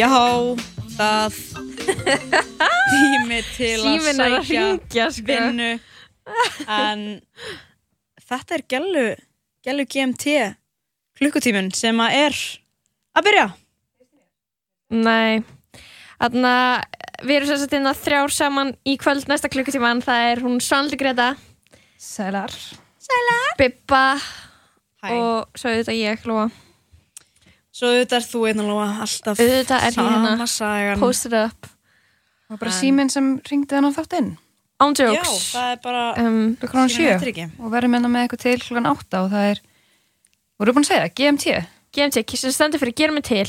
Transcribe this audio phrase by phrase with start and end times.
[0.00, 0.08] Já,
[0.96, 1.38] það
[2.90, 5.26] tími til að Síminn er að sækja sko.
[5.28, 5.70] vinnu
[6.70, 7.02] en
[8.30, 9.06] þetta er gælu
[9.66, 10.36] gælu GMT
[11.20, 12.38] klukkutíminn sem að er
[13.18, 13.48] að byrja
[14.90, 15.42] Nei,
[16.18, 20.00] þannig að við erum sérst inn á þrjár saman í kvöld næsta klukkutíman.
[20.02, 21.28] Það er hún Svanli Greta,
[22.98, 23.54] Sælar.
[23.60, 25.12] Bibba Hæ.
[25.14, 26.48] og svo auðvitað ég, Lóa.
[27.72, 30.46] Svo auðvitað er þú einn alveg alltaf Auðvitað er ég hérna.
[30.50, 31.66] sagan Post it up.
[32.50, 34.36] Og bara En- síminn sem ringdi hann á þáttinn.
[34.80, 35.52] On Já, jokes.
[35.54, 37.18] það er bara Um, Klukkan Síminn sjö.
[37.18, 37.50] hættir ekki.
[37.60, 39.60] Og verðum hérna með eitthvað til klukkan átta og það er,
[40.58, 41.66] voru búin að segja, GMT.
[41.92, 43.46] GMT, sem stendur fyrir Gerum mig til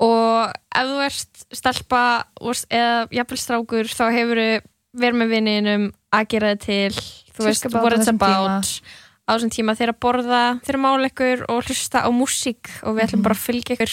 [0.00, 4.62] og ef þú ert stelpa og- eða jafnvel strákur þá hefur
[4.96, 6.90] verið með vinninum að gera þið til
[7.34, 8.80] þú veist, Talk about what it's þessum about
[9.28, 12.96] á þessum tíma þeir að borða, þeir að mála ykkur og hlusta á músík og
[12.96, 13.92] við ætlum bara að fylgja ykkur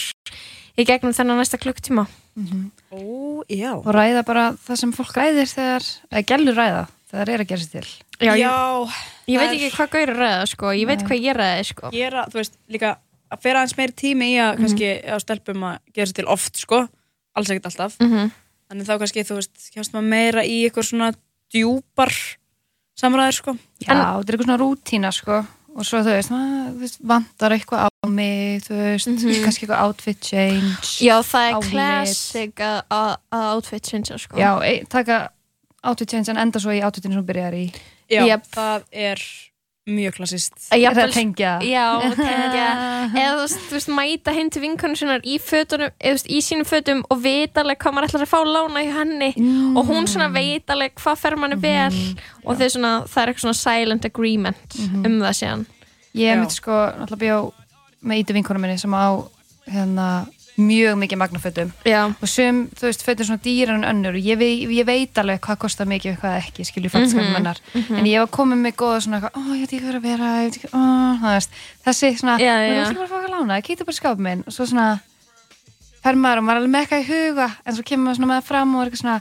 [0.80, 2.06] í gegnum þennan næsta klukktíma
[2.92, 3.72] Ó, já.
[3.80, 7.48] Og ræða bara það sem fólk ræðir þegar, eða gælur ræða, þegar það er að
[7.48, 7.92] gera sér til.
[8.16, 8.52] Já, ég, Já,
[9.32, 11.90] ég veit ekki er- hvað að ræða sko, ég veit hvað ég ræði sko.
[11.94, 12.90] Gera, þú veist, líka
[13.32, 16.60] að fyrir aðeins meiri tími í að kannski á stelpum að gera sér til oft,
[16.60, 16.82] sko.
[17.36, 18.30] Alls ekkert alltaf, mm
[18.66, 21.12] þannig þá kannski þú veist, maður meira í eitthvað svona
[21.54, 22.10] djúpar
[22.96, 25.44] samræður, sko Já, þetta er eitthvað svona rútína, sko.
[25.76, 29.42] Og svo, þú veist, maður, vantar eitthvað á mig, þú veist, Mhm.
[29.44, 30.86] kannski eitthvað outfit change.
[31.04, 35.28] Já, það er classic að outfit change sko Já, e, taka
[35.84, 37.72] outfit change en enda svo í outfitinu sem þú byrjar í.
[38.10, 38.46] Já, Jep.
[38.50, 39.16] það er
[39.86, 41.52] mjög klassist Er það að tengja?
[41.62, 41.84] Já,
[42.18, 42.66] tengja.
[43.12, 46.66] Eða þú veist, mæta heim til vinkonu sinnar í fötunum, eða þú veist, í sínum
[46.68, 49.30] fötum og vita alveg hvað maður ætlar að fá lána í henni.
[49.36, 49.76] Mm.
[49.78, 52.02] og hún svona veit alveg hvað fer manni vel.
[52.44, 55.66] Og þau svona, það er eitthvað svona silent agreement um það síðan.
[56.16, 57.38] Ég myndi sko, náttúrulega bjó
[58.06, 59.06] með ítu vinkonum minni sem á
[59.70, 60.08] hérna,
[60.56, 61.72] mjög mikið magnafötum
[62.22, 64.40] og sum, þú veist, fötum svona dýrar en önnur og ég,
[64.72, 66.90] ég veit alveg hvað kostar mikið og hvað ekki, skilju
[67.26, 67.58] Mhm, hennar.
[67.74, 70.68] en ég var komið með góða svona ó, ég veit ekki hvað að vera ekki,
[70.72, 70.80] ó,
[71.20, 71.36] það
[71.84, 72.84] þessi svona, Já, "Nú, já.
[72.84, 74.44] þú ætlum bara að fá eitthvað lána, kíktu bara í skápum minn.
[74.46, 75.00] Og svo svona
[76.02, 78.26] fer maður og maður er alveg með eitthvað í huga en svo kemur maður svona
[78.32, 79.20] með það fram og er eitthvað svona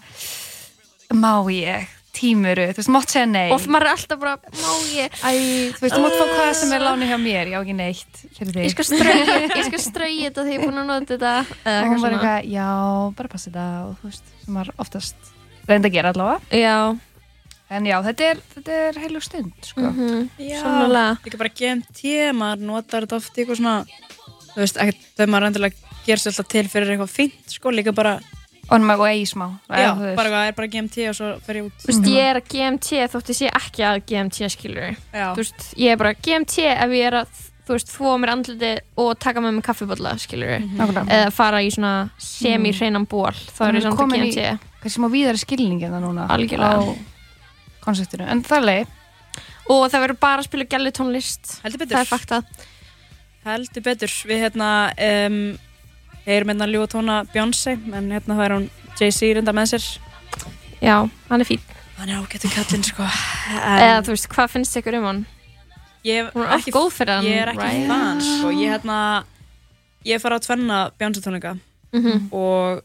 [1.13, 3.49] má ég, tímuru þú veist, mátt segja nei.
[3.53, 5.17] Og maður er alltaf bara, má ég?
[5.21, 5.31] Æ,
[5.75, 8.53] þú veist, þú mátt fá hvað sem er láni hjá mér, já ekki neitt fyrir
[8.55, 8.65] þig.
[8.65, 11.33] ég skal strauja ég skal strauja þetta þegar ég er búin að nota þetta
[11.65, 12.13] eða og hún var svona.
[12.15, 12.69] eitthvað, já,
[13.19, 15.33] bara passa þetta og þú veist, sem maður oftast
[15.69, 16.61] reyndi að gera allavega.
[16.63, 16.77] Já,
[17.75, 19.81] En já, þetta er, þetta er heilug stund, sko.
[19.81, 21.05] mhm, Já, sammála.
[21.25, 23.73] Líka bara GMT, maður notar þetta oft í eitthvað svona
[24.51, 27.91] þú veist, ekkert þegar maður endilega gerir sér alltaf til fyrir eitthvað fínt, sko, líka
[27.97, 28.19] bara
[28.69, 29.45] Maður og eigi smá.
[29.69, 32.39] já, bara eitthvað, er bara GMT og svo fer ég út Þú veist, ég er
[32.39, 36.65] að GMT þótt ég sé ekki að GMT skilur þú veist, ég er bara GMT
[36.73, 38.71] ef ég er að, þú veist, þvó mér andliti
[39.05, 41.05] og taka með mig kaffibólla, skilur Nákvæmlega.
[41.19, 44.47] eða fara í svona semi-hreinan ból þá er ég samt að GMT
[44.85, 46.25] Kannski smá víðari skilningin það núna.
[46.29, 46.77] Algjörlega.
[46.77, 48.27] Á konseptinu.
[48.29, 48.87] En það er leið.
[49.69, 52.43] og það verður bara að spila gælu tónlist heldur það er faktað
[53.45, 54.69] heldur betur, við hérna
[55.07, 55.39] um,
[56.25, 58.67] heyrum hérna ljúa tóna Beyoncé, en hérna það er hún
[58.99, 59.85] Jay-Z reynda með sér
[60.81, 60.95] já,
[61.29, 61.61] hann er fín
[61.99, 65.21] hann er ágættu kallinn, sko eða en þú veist, hvað finnst ykkur um hann?
[66.05, 67.87] ég, hún er ekki, góð fyrir hann ég er ekki right?
[67.91, 68.97] fan, sko ég hérna,
[70.05, 71.55] ég fara á tvenna Beyoncé tónleika
[71.95, 72.25] Mhm.
[72.35, 72.81] og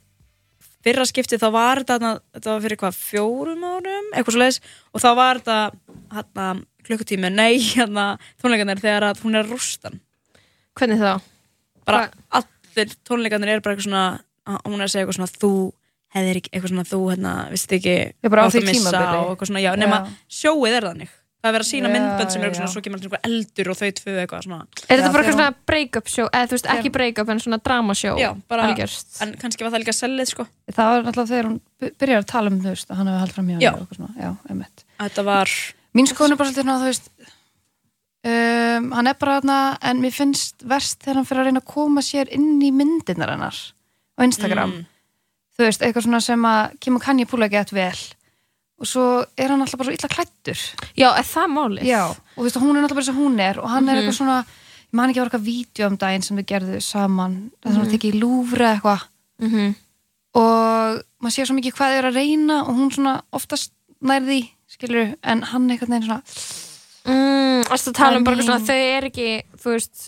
[0.84, 4.60] fyrra skipti þá var þetta þarna- þetta var fyrir hvað fjórum árum eitthvað svo leiðis
[4.94, 5.56] og þá var þetta
[6.14, 6.44] hérna,
[6.86, 8.04] klukkutími, nei hérna
[8.40, 9.98] tónleikarnir þegar að hún er að rústa hann.
[10.78, 11.20] hvernig þá?
[11.84, 12.04] bara
[12.70, 14.04] allir tónleikarnir er bara eitthvað svona
[14.66, 15.52] hún er að segja eitthvað svona þú
[16.16, 19.18] hefðir ekki eitthvað svona þú hérna vist ekki hvað því þú missa tímabili.
[19.24, 20.14] og eitthvað svona já nema Já.
[20.40, 21.10] sjóið er þannig
[21.40, 23.76] það er verið að sína myndbönd sem er eitthvað svona svo kemur alltaf eldur og
[23.78, 26.90] þau tvö eitthvað svona er þetta bara eitthvað svona break-up show eða þú veist, ekki
[26.96, 30.90] break-up en svona dramashow já bara algjörst en kannski var það líka sellið sko Það
[30.90, 33.36] var náttúrulega þegar hún by- byrjar að tala um, þú veist, að hann hefði haldið
[33.38, 33.70] fram hjá Já.
[33.70, 34.14] henni og eitthvað svona.
[34.20, 34.84] Já, einmitt.
[35.00, 35.54] þetta var
[35.96, 37.08] Mín skoðun er bara svolítið svona, þú veist
[38.24, 41.70] um, hann er bara þarna en mér finnst verst þegar hann fyrir að reyna að
[41.74, 44.86] koma sér inn í myndirnar hennar á Instagram, mm,
[45.56, 47.96] þú veist, eitthvað svona sem að kemur kann ég púla gett vel
[48.80, 49.04] og svo
[49.36, 50.60] er hann alltaf bara svo illa klættur
[50.96, 51.84] já, er það málið?
[51.88, 54.00] já, og þú veist, hún er alltaf bara sem hún er og hann er Mhm.
[54.02, 57.50] eitthvað svona, ég man ekki að vera eitthvað vídeo um daginn sem þau gerðu saman
[57.62, 57.94] það er svona Mhm.
[57.94, 59.00] tekið í lúfra eitthvað
[59.40, 59.74] Mhm.
[60.34, 63.70] og maður sér svo mikið hvað þau er að reyna og hún svona oftast
[64.02, 65.16] nærði skilur,
[67.10, 69.26] Mm, Varstu að tala um bara svona þau er ekki,
[69.60, 70.06] þú veist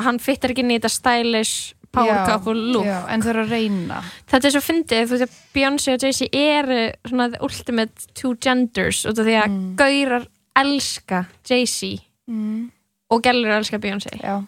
[0.00, 3.42] hann fittar ekki inn í þetta stylish power Já, couple look já, en þau eru
[3.46, 4.00] að reyna
[4.30, 8.34] Þetta er svo fyndið, þú veist að Beyoncé og Jay-Z eru svona the ultimate two
[8.40, 9.74] genders út af því að Mm.
[9.80, 10.26] gaurar
[10.60, 11.98] elska Jay-Z
[12.30, 12.70] mm.
[13.10, 14.38] og gælur elska Beyoncé já,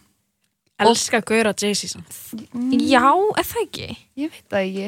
[0.83, 2.15] Elska Gaura Jay-Z samt.
[2.91, 3.05] Já,
[3.39, 3.89] er það ekki?
[4.19, 4.87] Ég veit það ekki.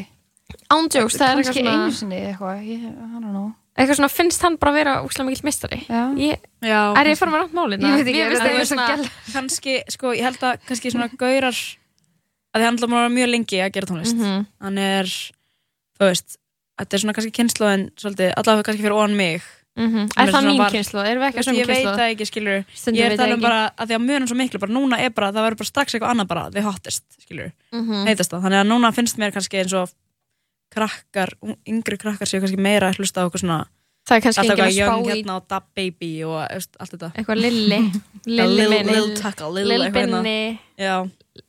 [0.75, 3.53] Ándjóks, það er eitthvað Kannski svona, einu sinni eitthvað, ég, I don't know.
[3.75, 6.03] Eitthvað svona finnst hann bara vera úslega mikill mistari Já.
[6.17, 7.83] ég, Já, Er ég að fara með rátt málið?
[7.83, 9.09] Ég veit ekki, Mér er svona gæla?
[9.33, 11.59] kannski, sko, ég held að kannski svona Gaurar
[12.55, 14.47] að hann ætla að mjög lengi að gera tónlist Mhm.
[14.63, 15.05] hann er,
[15.99, 16.37] þú veist
[16.79, 17.91] þetta er svona kannski kynnslóðin
[18.37, 19.43] allavega kannski fyrir ofan mig
[19.75, 20.07] Mhm.
[20.15, 21.01] Hann Er það svona mín kynslu?
[21.03, 23.19] Erum við ekki að veist, sömu ég veit það ekki, skilur Stundum ég er veit
[23.19, 25.33] að tala ég um bara að því að munum svo miklu bara núna er bara,
[25.33, 28.07] það verður bara strax eitthvað annað bara the hottest, skilur, Mhm.
[28.07, 29.91] heitast það þannig að núna finnst mér kannski eins og
[30.73, 31.35] krakkar,
[31.69, 33.61] yngri krakkar séu kannski meira að hlusta á eitthvað svona
[34.05, 37.09] Það er kannski enginn að spá í hérna og dab baby og allt þetta.
[37.17, 37.79] Eitthvað lilli.
[38.37, 38.91] Lilli Lil- minn.
[38.93, 40.19] Lil Tuckle, Lil Lil eitthvað hérna.
[40.21, 40.59] Binni.
[40.77, 40.97] Já,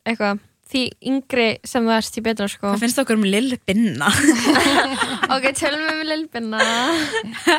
[0.08, 0.40] Eitthvað.
[0.66, 2.72] Því yngri sem það erst í betra sko.
[2.72, 4.08] Hvað finnst okkur um Lil Binna?
[5.36, 6.62] Ok, tölum við með Lil Binna.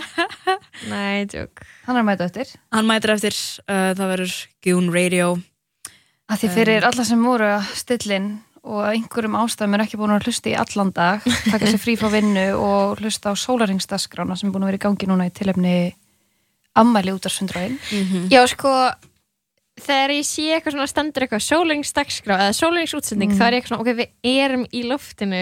[0.92, 2.50] Nei, tjók Hann er mæta eftir.
[2.74, 3.36] Hann mætir eftir,
[3.68, 4.34] uh, það verður
[4.66, 5.28] Goon Radio.
[6.26, 8.30] Að því fyrir alla sem voru stillin
[8.66, 11.94] og að einhverjum ástæðum er ekki búin að hlusta í allan dag, taka sér frí
[12.00, 15.34] frá vinnu og hlusta á sólaringsdaskrána sem er búin að vera í gangi núna í
[15.34, 15.74] tilefni
[16.76, 17.78] ammæli út af sundræðin.
[18.32, 18.72] Já, sko
[19.76, 23.36] Þegar ég sé eitthvað svona stendur eitthvað sólaringsdagskrá eða sólaringsútsending Mm.
[23.36, 25.40] þá er ég eitthvað svona, ok, við erum í loftinu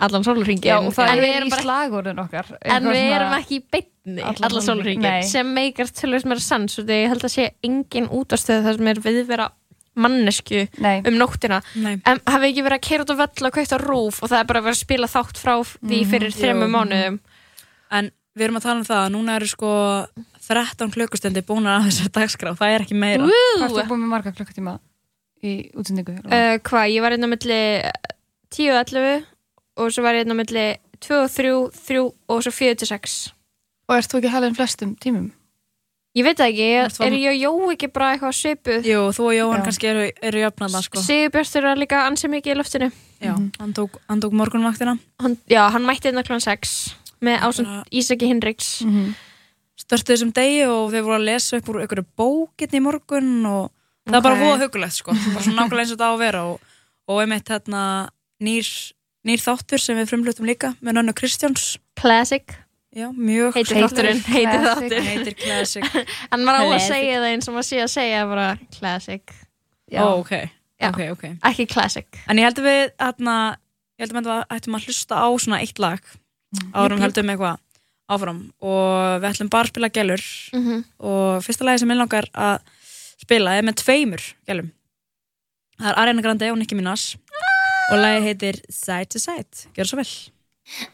[0.00, 2.46] allan sólringin Já, og það en við er í bara slagurinn okkar.
[2.64, 5.22] En við svona- erum ekki í beinni Allan allan Nei.
[5.28, 9.00] sem meikar tölvist meira sans og ég held að sé engin útastöð þar sem er
[9.04, 9.50] viðvera
[9.96, 13.58] mannesku Nei, um nóttina Nei, en hafi ekki verið að keira út á völl og
[13.58, 16.10] á rúf og það er bara verið að spila þátt frá því Mhm.
[16.12, 16.74] fyrir þremmu Jú.
[16.76, 17.18] mánuðum
[17.96, 19.70] en við erum að tala um það að núna eru sko
[20.46, 24.32] 13 klukkustundi búin að þessu dagskrá, það er ekki meira hvað ertu búin með marga
[24.36, 24.78] klukkutíma
[25.42, 26.18] í útsendingu?
[26.26, 27.60] uh, Hvað, ég var einn á milli
[28.50, 29.24] 10 og 11
[29.76, 30.66] og svo var ég einn á milli
[31.00, 31.54] 2 og 3,
[31.88, 33.16] 3 og svo 4 til 6
[33.88, 35.30] og ert þú ekki halið flestum tímum?
[36.16, 38.86] Ég veit það ekki, það- er ég og Jó ekki bara eitthvað svipuð?
[38.88, 40.98] Jú, þú og Jóhann kannski eru, eru jöfnarna sko.
[41.04, 42.88] Sigurbjörnstur er líka ansið mikið í loftinu
[43.20, 43.50] Já, Mhm.
[43.60, 47.84] hann tók, hann tók morgunvaktina hann, Já, hann mætti einna klán 6 með ásand Bara-
[47.92, 49.14] Ísaki Hinriks Mm -hmm.
[49.76, 53.70] störtu þessum degi og þeir voru að lesa upp úr einhverju bókinn í morgun og
[54.08, 55.12] það er bara voða hugulegt sko.
[55.12, 56.60] bara svona nákvæmlega eins og þetta á að vera og,
[57.08, 58.08] og einmitt hérna
[58.42, 58.92] nýr,
[59.26, 62.42] nýr þáttur sem við frumlutum líka með Nönnu Kristjáns Classic
[62.96, 64.76] Já, mjög heitir Heitir þátturinn heitir Classic.
[64.76, 65.96] þáttur heitir Classic.
[66.32, 69.34] Hann var á að segja það eins og maður sé að segja bara Classic.
[69.92, 70.30] Ó, ok,
[70.80, 70.88] Já.
[70.88, 71.24] ok, ok.
[71.50, 72.06] Ekki Classic.
[72.24, 73.34] En ég held að við hérna,
[74.00, 76.08] ég held að við ættum að hlusta á svona eitt lag.
[76.72, 77.60] Árum heldum eitthvað
[78.16, 78.38] áfram.
[78.64, 80.24] Og við ætlum bara að spila gælur.
[80.54, 80.84] Mm -hmm.
[81.10, 82.58] og fyrsta lagi sem ég langar að
[83.20, 84.72] spila er með tveimur gælum.
[85.76, 87.16] Það er Ariana Grande og Nicki Minaj.
[87.92, 89.68] Og lagi heitir Side to Side.
[89.76, 90.08] Gjör svo vel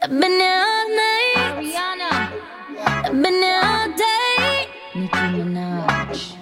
[0.02, 1.34] I've been here all night.
[1.56, 2.10] Ariana.
[3.06, 4.68] I've been here all day.
[4.94, 6.36] Nicki Minaj.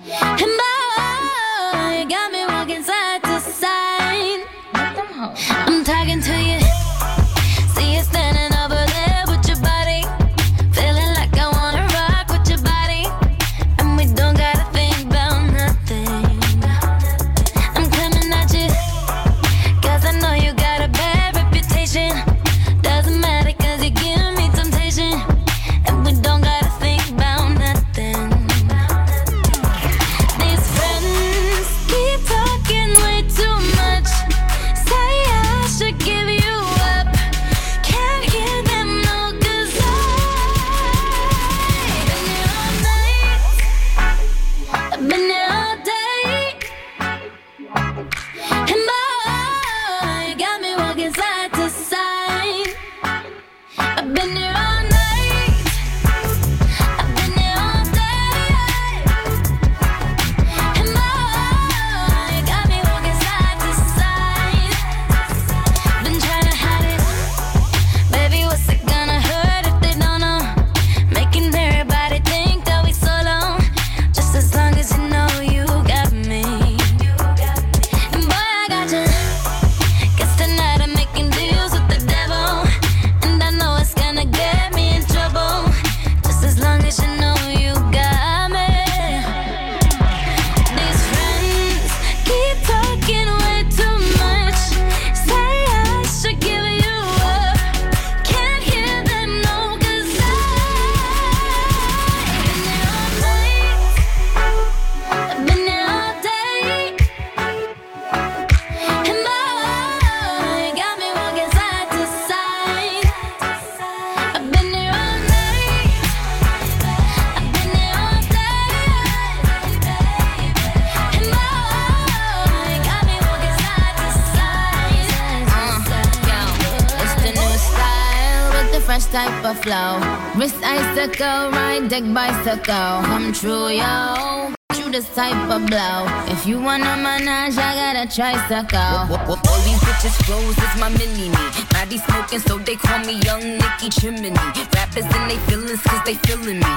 [129.55, 130.01] Flow.
[130.37, 133.03] Wrist icicle, ride deck bicycle.
[133.09, 134.53] Come true, yo.
[134.79, 136.07] You this type of blow.
[136.29, 139.07] If you wanna manage, I got a tricycle.
[139.29, 141.37] All these bitches flows is my mini me.
[141.71, 144.31] Body smoking, so they call me Young Nicky Chimney.
[144.75, 146.73] Rappers and they feelings, cause they feeling me.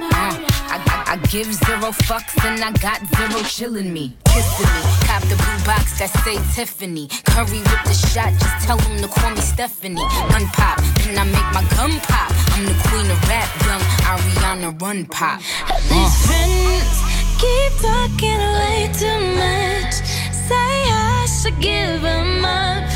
[0.00, 0.36] Uh,
[0.72, 0.83] I,
[1.14, 4.16] I, give zero fucks and I got zero chillin' me.
[4.26, 4.82] Kissing me.
[5.06, 7.06] Cop the blue box that say Tiffany.
[7.30, 10.02] Curry with the shot, just tell them to call me Stephanie.
[10.30, 12.32] Gun pop, then I make my gun pop.
[12.54, 15.38] I'm the queen of rap, young Ariana Run Pop.
[15.86, 16.98] These friends
[17.38, 19.94] keep talking way too much.
[20.34, 22.90] Say I should give them up.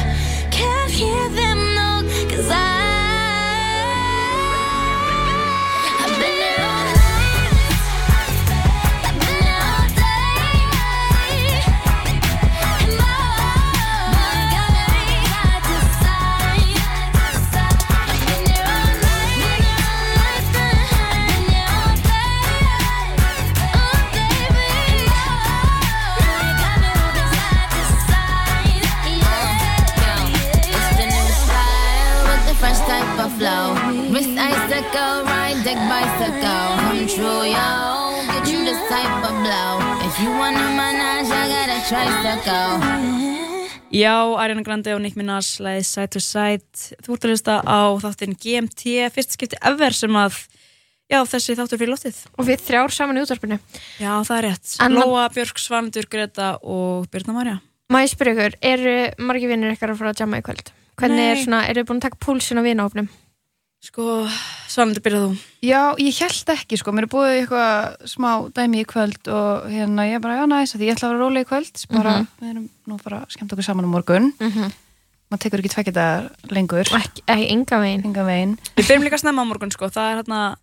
[0.50, 2.77] Can't hear them, no, cause I.
[33.38, 33.66] flow.
[34.12, 36.66] Wrist icicle, ride deck bicycle.
[36.82, 37.68] Come true, yo.
[38.34, 39.72] Get you this type of blow.
[40.08, 42.68] If you wanna manage, I got a tricycle.
[43.90, 47.80] Já, Ariana Grande og Nick Minaj leiði Side to Side Þú ert að hlusta á
[48.02, 50.36] þáttinn GMT fyrst skipti ever sem að
[51.08, 53.56] já, þessi þáttur fyrir lóttið og við þrjár saman í útvarpinu
[53.96, 57.56] Já, það er rétt En- Lóa, Björk, Svandur, Greta og Birna Marja
[57.88, 60.68] Má ég spyrja ykkur, eru margir vinnir ykkar að fara að jamma í kvöld?
[61.00, 61.30] Hvernig Nei.
[61.32, 63.08] er svona, eru þið búin að taka púlsin á vinahófnum?
[63.78, 64.26] Sko,
[64.66, 65.34] Svandur, byrjað þú?
[65.62, 70.06] Já, ég held ekki sko, mér er búið eitthvað smá dæmi í kvöld og hérna
[70.08, 71.82] ég bara, já næs, því ég ætla að vera róleg í kvöld.
[71.94, 74.32] Bara, við erum nú bara skemmt okkur saman um morgun.
[74.40, 74.72] Mm -hmm.
[75.30, 76.88] maður tekur ekki tvekja dagar lengur.
[76.90, 78.04] Ekki, ekki enga veginn.
[78.04, 80.56] Enga veginn, Við byrjum líka snemma á morgun, sko, það er hérna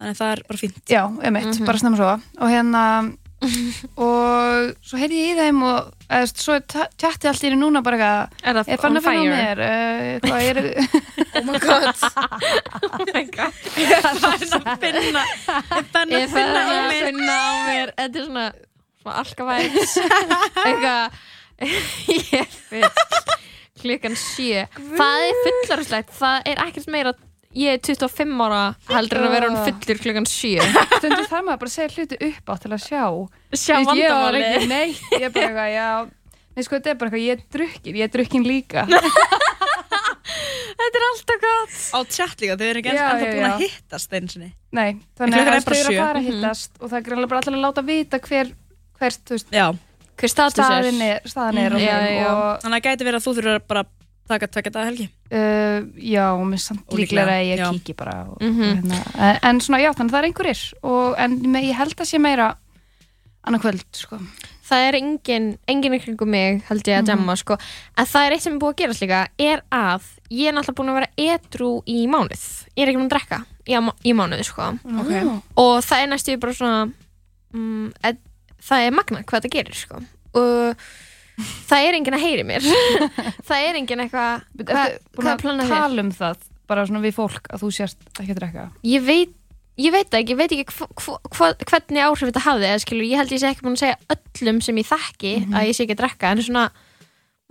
[0.00, 0.78] Þannig það er bara fínt.
[0.88, 2.82] Já, emitt, bara snemma svo og hérna
[4.04, 5.78] og svo heyrði ég í þeim og
[6.12, 9.20] eða, svo tjatti allt í henni núna bara eitthvað Er það fann on að finna
[9.20, 9.36] á fire?
[9.40, 10.56] mér uh, hvað er
[11.40, 11.86] Oh my god.
[12.90, 13.52] Oh my god.
[13.70, 15.22] Finna, finna,
[16.10, 17.94] Ég fann að finna á mér.
[17.96, 18.46] Þetta er svona,
[19.00, 19.92] svona alkavæts
[20.66, 21.02] Eitthvað
[22.10, 22.92] Ég full
[23.80, 24.66] Klukkan sjö.
[24.76, 27.12] Það er fullarslegt Það er ekkert meira
[27.58, 28.58] Ég er 25 ára
[28.92, 30.62] heldur en að vera hann fullur klukkan sjö.
[31.00, 33.02] Stundu þarf maður bara að segja hluti upp á til að sjá.
[33.58, 35.88] Sjá ég vandamáli ekki neitt, ég er bara eitthvað, já.
[36.54, 38.86] Nei, sko, þetta er bara eitthvað, ég er drukkin, ég er drukkin líka.
[40.80, 41.76] Þetta er alltaf gott.
[41.92, 44.44] Á tjatt líka, þau eru ekki já, búin að hittast eins og
[44.78, 47.30] Nei, þannig að er bara þau eru að fara að hittast og það er greinlega
[47.32, 48.52] bara allir að láta vita hver,
[49.00, 49.66] hvert, þú veist, Já,
[50.20, 50.32] Hver er?
[50.54, 52.30] staðin er, staðan er Mhm, og, já, þeim já.
[52.30, 53.90] og þannig að gæti verið að þú þurfur bara að
[54.30, 55.08] taka tvekja daga helgi?
[55.30, 57.68] Uh, já, og mér samt líklega að ég já.
[57.74, 58.62] kíki bara og, Mhm.
[58.62, 60.62] og, hérna, en, en svona, já, þannig að það er einhverjir.
[60.82, 62.48] Og, en ég held að sé meira
[63.46, 64.18] annað kvöld, sko.
[64.70, 67.56] Það er engin, engin ykkur mig held ég að jamma sko.
[67.98, 70.78] En það er eitt sem er búið að gerast líka Er að ég er náttúrulega
[70.78, 72.44] búin að vera edru í mánuð.
[72.76, 73.74] Ég er ekki búin að drekka í,
[74.06, 74.68] í mánuð sko.
[75.02, 75.42] Ok.
[75.58, 76.92] Og það er næstu bara svona
[77.52, 77.92] mm,
[78.60, 80.02] Það er magna hvað það gerir sko.
[80.38, 80.86] Og
[81.70, 82.68] það er engin að heyri mér.
[83.50, 85.76] Það er engin eitthvað Hvað hva að planað þér?
[85.76, 88.66] tala um það bara svona við fólk að þú sérst ekki að drekka?
[88.86, 89.36] Ég veit
[89.80, 93.16] Ég veit ekki, ég veit ekki hva, hva, hvernig áhrif þetta hafði eða skilur, ég
[93.16, 95.94] held ég sé ekki búin að segja öllum sem ég þekki að ég sé ekki
[95.94, 96.64] að drekka en svona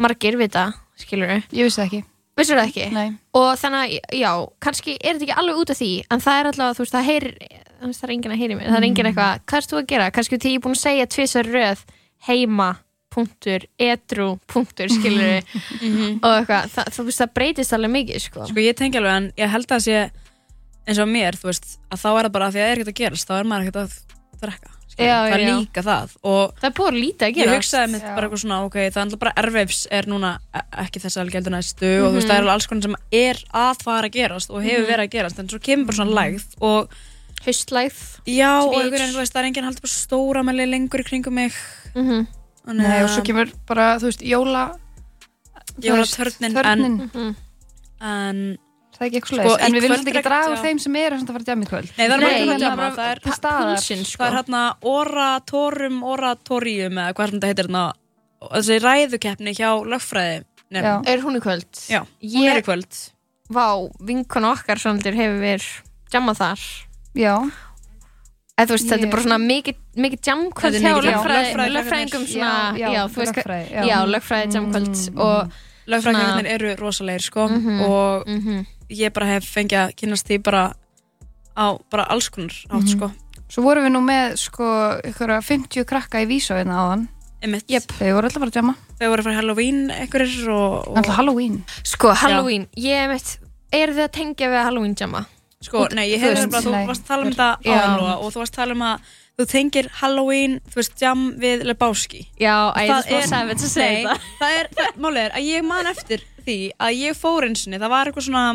[0.03, 0.65] margir vita,
[0.99, 2.01] skilur ég vissi það ekki,
[2.37, 2.85] vissur það ekki?
[2.93, 3.07] Nei.
[3.39, 4.29] Og þannig að, já,
[4.67, 7.09] kannski er þetta ekki alveg út af því en það er alltaf, þú veist, það
[7.09, 9.89] veist, það er enginn að heyri mér, það er enginn eitthvað hvað erst þú að
[9.95, 11.83] gera, kannski því ég er búin að segja tvisar röð
[12.29, 12.69] heima,
[13.13, 15.39] punktur edru, punktur, skilur
[16.23, 19.31] og eitthvað, það, þú veist, það breytist alveg mikið, sko, Sko ég tengi alveg en
[19.39, 20.01] ég held að sé
[20.89, 22.81] eins og mér, þú veist, að þá er það bara að því að það er
[22.83, 23.97] ekkert að gerast, þá er maður ekkert að
[24.39, 25.09] drekka skilur.
[25.09, 28.05] Já, það er líka það og það er búin lítið að ég gera hugsaði mitt
[28.05, 28.13] Já.
[28.15, 31.31] bara eitthvað svona ok, það er alltaf bara erfeifs er núna e- ekki þess að
[31.35, 34.51] gældu næstu og þú veist, það er alls konar sem er að fara að gerast
[34.51, 36.97] og hefur verið að gerast en svo kemur bara svona lægð og
[37.45, 38.81] haustlægð já, og Bitch.
[38.81, 41.55] einhvern veginn, þú veist, það er enginn heldur bara stóra mæli lengur kringum mig.
[41.95, 42.38] Mm Þannig
[42.77, 44.63] Nei, og svo kemur bara, þú veist, jóla
[45.79, 47.35] Jólatörnin, en, törnin,
[48.03, 48.39] en
[48.95, 51.19] það er ekki eitthvað Sko, en við viljum ekki er draga úr þeim sem eru
[51.19, 52.79] að fara að djama í kvöld Nei, það er bara ekki það að er djama,
[52.81, 53.69] bara það er til staðar.
[53.69, 54.19] púlsinn, sko.
[54.19, 57.85] Það er hérna oratorum, oratorium eða hvað sem þetta heitir hérna
[58.57, 60.43] þessi ræðukeppni hjá lögfræði Já.
[60.75, 61.07] nefn.
[61.13, 61.69] Er hún í kvöld?
[61.89, 62.99] Já, hún er í Ég, kvöld
[63.49, 63.65] vá,
[64.05, 65.69] vinkona okkar svolítur hefur verið
[66.13, 66.67] jammað þar.
[67.17, 67.33] já,
[68.59, 69.75] Eða þú veist, þetta er bara svona mikið,
[70.75, 73.95] er hjá lögfræðingum svona, Já, já, já, lögfræði, já, já.
[74.57, 75.51] jammkvöld Mm, og
[75.87, 78.65] lögfræðingarnir eru rosalegir sko og Mhm.
[78.91, 80.73] ég bara hef fengið að kynast því bara
[81.57, 83.11] á bara alls konar átt sko
[83.49, 87.07] Svo vorum við nú með sko ykkur 50 krakka í vísó hérna áðan
[87.41, 87.63] Einmitt.
[87.67, 87.83] Jep.
[87.97, 92.11] Þau voru alltaf bara að djama þau voru frá Halloween einhverjir og, Alltaf Halloween Sko,
[92.13, 93.39] Halloween, ég veit
[93.71, 95.25] Er þið að tengja við Halloween jamma?
[95.63, 97.49] Sko, nei, ég hef veist, bara, þú varst að tala um þetta
[97.99, 101.63] Lóa, og þú varst að tala um að þú tengir Halloween, þú veist, jam við
[101.67, 102.21] Lebowski.
[102.39, 104.33] Já, æ, það Það er savage að segja þetta.
[104.39, 107.93] það er, það, málið er að ég man eftir því að ég fór einsinni, það
[107.95, 108.45] var eitthvað svona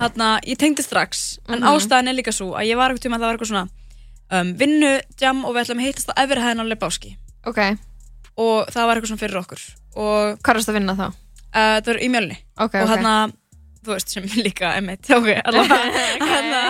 [0.00, 1.68] þarna, ég tengdi strax en Mhm.
[1.72, 3.68] ástæðan er líka svo að ég var eitthvað tíma að það var eitthvað svona
[4.30, 7.16] um, vinnu, jam og við ætlum að hittast á efrihæðin á Lebowski.
[7.46, 7.60] Ok,
[8.36, 9.62] og það var eitthvað svona fyrir okkur.
[9.96, 11.06] Og hvað það að vinna þá?
[11.56, 12.36] uh, það var í mjölni.
[12.58, 12.90] Ok, og ok.
[12.96, 13.32] hann að,
[13.86, 16.02] þú veist, sem líka emitt, ok, allavega.
[16.30, 16.60] Hérna,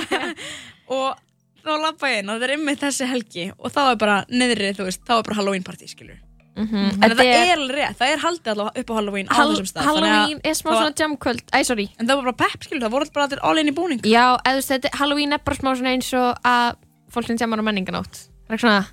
[0.93, 1.17] og
[1.67, 4.71] þá lappa ég inn og það er emitt þessi helgi og þá er bara niðri,
[4.79, 6.23] þú veist, þá er bara Halloween party, skilur
[6.57, 7.03] Mhm.
[7.05, 9.51] en Þetta það er alveg rétt, það er haldið allavega upp á Halloween á Hall
[9.53, 11.85] þessum stað Halloween er smá svona jamkvöld Æ, sorry.
[12.01, 14.01] En það var bara pepp, skilur, það voru bara allir all in í búning.
[14.09, 16.79] Já, eða þú veist, þetta- Halloween er bara smá svona eins og að
[17.13, 18.87] fólk sem jamar á menninganótt Það er svona,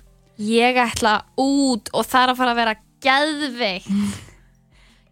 [0.44, 3.88] ég ætla út og það er að fara að vera geðveikt.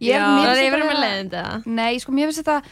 [0.02, 0.20] Ég, Já.
[0.28, 2.62] mér Það er þetta yfir með leiðindi það Nei, sko mér finnst þetta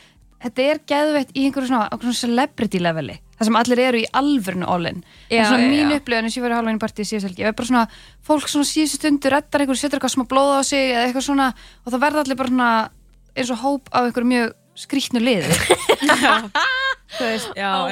[0.41, 4.67] Þetta er geðveitt í einhverju svona, svona celebrity leveli Það sem allir eru í alvörinu
[4.69, 5.97] all-in Það er svona já, mín já.
[6.01, 7.41] upplifun eins og ég var í Halloween party síðast helgi.
[7.41, 7.85] Ég er bara svona,
[8.29, 11.47] fólk svona síðustu stundu reddar einhverju, setur eitthvað smá blóð á sig eða eitthvað svona
[11.57, 12.71] og það verða allir bara svona
[13.33, 15.57] eins og hóp af einhverju mjög skrýtnu liði.
[17.17, 17.89] Þú veist, Já, Oh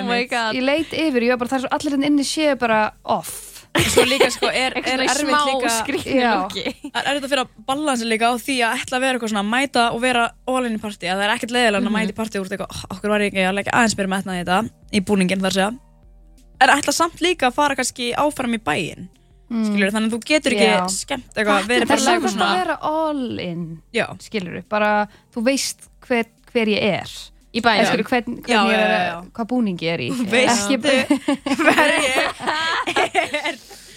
[0.54, 3.47] ég leit yfir, ég var bara, það er svo allir hérna inni séu bara off
[3.86, 8.08] svo líka, sko, er, er erfitt smá líka Það er erfitt að fyrir að balansa
[8.08, 10.80] líka á því að ætla að vera eitthvað svona mæta og vera all in í
[10.82, 11.88] partí að það er ekkert leiðilega Mhm.
[11.88, 14.38] að mæta í partí úr eitthvað, "Oh, okkur var ég ekki að leggja aðeins metnað
[14.38, 15.78] í þetta í búningin þar að segja.
[16.60, 19.08] En ætla samt líka að fara kannski áfram í bæinn
[19.48, 20.88] skilur, þannig að þú getur ekki Já.
[20.92, 24.64] skemmt eitthvað, Það verið er bara samt eitthvað að svona vera all in já, skilur
[24.68, 24.90] bara,
[25.34, 27.08] þú veist hver, hver ég er
[27.56, 30.08] Í bæja skilur, hvern, hvern Já, er, já, já, hvað búning ég er í?
[30.28, 30.82] Veistu Ekki-
[31.62, 33.62] hver ég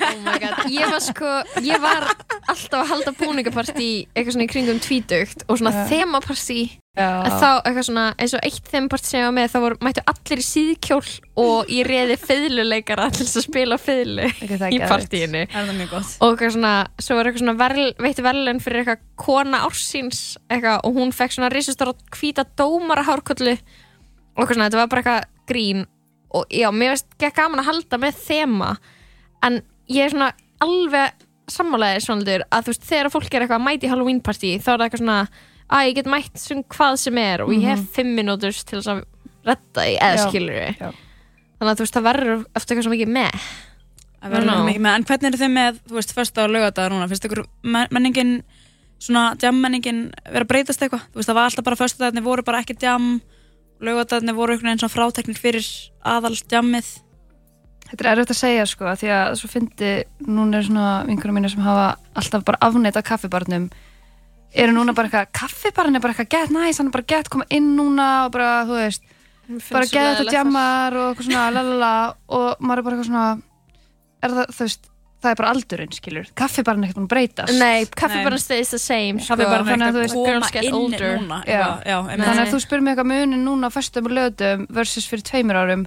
[0.00, 1.32] Oh my god, ég var sko,
[1.64, 2.06] ég var
[2.50, 5.84] alltaf að halda búningapartí eitthvað svona í kringum tvítugt og svona Já.
[5.92, 6.62] þemapartí.
[6.94, 10.04] En þá eitthvað svona, eins og eitt þemapartí sem ég var með þá voru, mættu
[10.12, 11.08] allir í síðkjól
[11.42, 15.42] og ég reði fiðluleikara til þess að spila fiðlu Ekki það í partíinu.
[15.50, 16.12] Það mjög gott.
[16.20, 20.78] Og eitthvað svona, svo var eitthvað svona verl, veitti verðlun fyrir eitthvað kona ársins eitthvað,
[20.86, 25.30] og hún fekk svona risastóra hvíta dómara hárkollu og eitthvað svona, þetta var bara eitthvað
[25.50, 25.86] grín.
[26.34, 28.70] Og já, mér veist ekki gaman að halda með þema
[29.44, 30.30] en ég er svona
[30.64, 31.12] alveg
[31.54, 34.68] sammálaðið svona að þú veist, þegar fólk er eitthvað að mæti í Halloween party þá
[34.72, 35.18] er það eitthvað svona
[35.74, 38.90] að ég get mætt sem hvað sem er og ég hef fimm mínútur til þess
[38.94, 39.02] að
[39.44, 43.12] redda því, eða skilur við þannig að þú veist, það verður eftir eitthvað svo mikið
[43.14, 43.44] með.
[44.24, 44.64] Að vera No.
[44.64, 47.42] mikið með, en hvernig eru þið með þú veist, fyrsta og lögadagar núna, finnst ykkur
[47.62, 48.32] men- menningin,
[48.98, 52.42] svona jam menningin vera að breytast eitthvað, þú veist, það var alltaf bara fyrstadagarnir voru
[52.44, 53.20] bara ekki jam
[53.84, 55.68] lögadagarnir voru einhvern veginn svona fráteknir fyrir
[56.04, 56.88] aðal jammið
[57.94, 59.90] Þetta er erfitt að segja sko því að svo fyndi,
[60.26, 61.84] núna er svona vinkunum mínu sem hafa
[62.18, 63.68] alltaf bara afneita kaffibarnum
[64.54, 67.46] eru núna bara eitthvað, kaffibarn er bara eitthvað gett næs, hann er bara gett koma
[67.54, 69.06] inn núna og bara, þú veist,
[69.70, 71.92] bara gett að jammar og eitthvað svona lalala
[72.26, 73.28] og maður er bara eitthvað svona
[74.24, 74.90] er það, þú veist,
[75.24, 78.26] það er bara aldurinn skilur, kaffibarn er ekkert búin að breytast Nei, kaffi Nei.
[78.28, 79.38] bara stays the same sko.
[79.38, 81.06] er þannig að þú veist, girls koma get inn older.
[81.18, 81.62] núna Já.
[81.86, 82.26] já, einmitt.
[82.26, 85.62] þannig að þú spyrir mig eitthvað munin núna á föstum og löðum versus fyrir tveimur
[85.62, 85.86] árum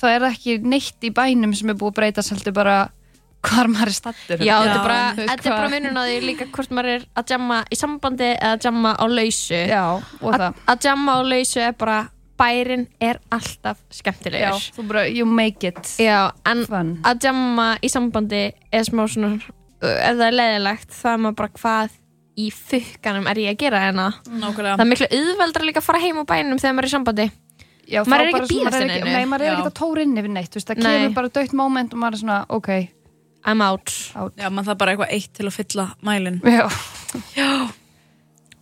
[0.00, 2.76] þá er það ekki neitt í bænum sem er búið að breytast heldur bara
[3.44, 6.16] hvar maður er stattur Já, þetta er Já, bara, þetta er bara munun á því
[6.24, 9.58] líka hvort maður er að jamma í sambandi eða að jamma á lausu.
[9.68, 9.82] Já,
[10.20, 10.62] og Að- það.
[10.72, 11.98] Að jamma á lausu er bara
[12.40, 16.94] bærin er alltaf Já, skemmtilegur þú bara, you make it Já, en fun.
[17.06, 18.40] að jamma í sambandi
[18.72, 19.36] er smá svona
[19.84, 21.90] ef það er leiðilegt þá er maður bara hvað
[22.34, 24.08] í fukkanum er ég að gera hérna?
[24.26, 24.74] Nákvæmlega.
[24.74, 27.26] Það er miklu auðveldra líka að fara heim á bænum þegar maður er í sambandi
[27.88, 29.12] Já, Maður er ekki bara að er ekki- neinu.
[29.12, 29.54] Nei, maður er Já.
[29.58, 30.92] ekki að tóra inn yfir neitt Það Nei.
[30.98, 32.68] kemur bara dögt moment og maður er svona, ok
[33.44, 34.32] I'm out out.
[34.40, 36.68] já, maður það bara eitthvað eitt til að fylla mælin Já,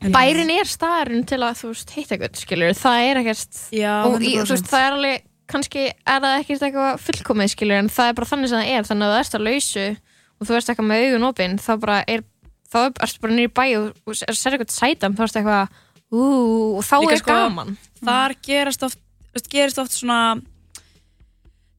[0.02, 4.16] Bærin er staðurinn til að þú veist hitta eitthvað skilur það er ekkert já, og
[4.18, 4.48] í, 100%.
[4.48, 8.16] þú veist, það er alveg kannski er það ekkert eitthvað fullkomið skilur en það er
[8.18, 9.84] bara þannig sem það er þannig að það erst að lausu
[10.42, 12.24] og þú ert eitthvað með augun opinn þá bara er
[12.72, 15.78] þá ertu bara nýri bæ og, og ser eitthvað sætam þá ertu eitthvað
[16.10, 16.22] ú,
[16.80, 18.98] og þá Líka er sko- gaman þar gerast oft,
[19.34, 20.22] veist, gerist oft svona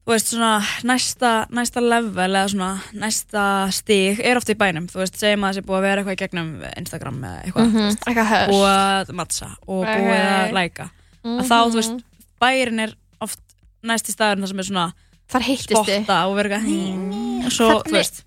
[0.04, 4.88] veist svona næsta, næsta level eða svona næsta stig er oft í bænum.
[4.92, 7.64] Þú veist, segjum að það sé búið að vera eitthvað í gegnum Instagram eða eitthvað,
[7.64, 7.96] mm -hmm.
[8.08, 10.90] eitthvað búið að mattsa og búið að læka.
[11.24, 12.04] Að þá, þú veist,
[12.40, 13.40] bærin er oft
[13.82, 14.92] næsti staðurinn þar sem er svona
[15.34, 17.22] þar spotta og vera eitthvað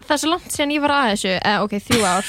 [0.06, 2.28] það er svo langt síðan ég var að þessu eða, ok, þrjú ár,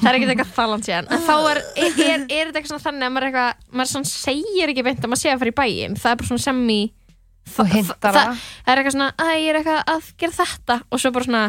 [0.00, 1.10] það er ekkert eitthvað það langt síðan.
[1.10, 3.90] En þá er, er, er, er þetta eitthvað svona þannig að maður, er eitthvað, maður
[3.92, 6.46] svona segir ekki beint að maður sé að fara í bæinn, það er bara svona
[6.46, 6.80] sem í
[7.50, 8.30] Þú hintar það, það.
[8.30, 8.70] það.
[8.70, 10.76] er eitthvað svona, að ég er eitthvað að gera þetta.
[10.86, 11.44] Og svo bara svona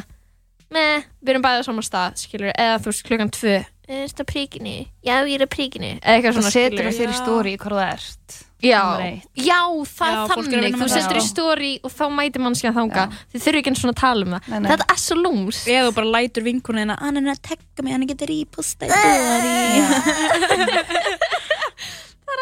[0.72, 3.56] með, við erum bæðið á sama stað, skilur eða þú veist, klukkan tvö
[3.88, 4.78] er þetta príkinni?
[5.04, 8.39] Já, ég er að príkinni eða eitthvað svona, setur það fyrir stóri hvað það ert.
[8.62, 9.24] Já, eitt.
[9.41, 9.58] já,
[9.89, 11.02] það Já, er fólk er að þannig vinna þú með það.
[11.02, 14.02] setur í story og þá mætir mann síðan þanga þið þurfi ekki eins svona að
[14.04, 14.70] tala um það Nei, nei.
[14.70, 18.06] þetta er svo lúms eða þú bara lætur vinkunina hann er að tekka mig, hann
[18.12, 20.62] getur íposta í story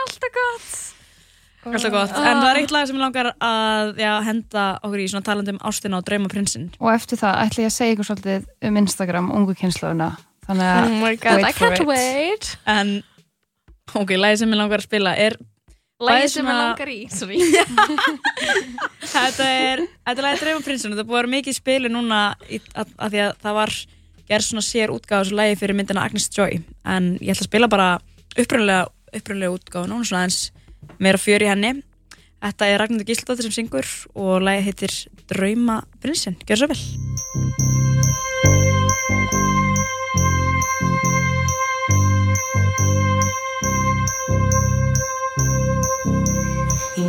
[0.03, 0.77] alltaf gott
[1.69, 5.07] alltaf gott, en það er eitt lag sem ég langar að já, henda okkur í
[5.11, 8.47] svona talandi um ástina og draumaprinsinn Og eftir það ætla ég að segja ykkur svolítið
[8.69, 10.11] um Instagram, ungu kynslauna.
[10.49, 11.85] Þannig að oh my god, I can't it.
[11.85, 12.49] wait.
[12.65, 12.95] En
[13.93, 15.37] ok, lagi sem ég langar að spila er
[15.99, 17.37] lagi Bæði sem ég langar í sorry.
[19.13, 23.13] þetta er, þetta er lagi draumaprinsinn þetta búið að vera mikið í spili núna að
[23.13, 23.75] því að það var
[24.29, 26.63] gerð svona sér útgáð þessu lagi fyrir myndina Agnes Joy.
[26.85, 27.91] En ég ætla að spila bara
[28.33, 30.41] upprunlega, upprunlega útgáð núna svona eins
[30.97, 31.75] meira fjör í henni.
[32.39, 37.67] Þetta er Ragnhildur Gísladóttir sem syngur og lagi heitir Draumaprinsinn, gjör svo vel
[47.01, 47.03] Í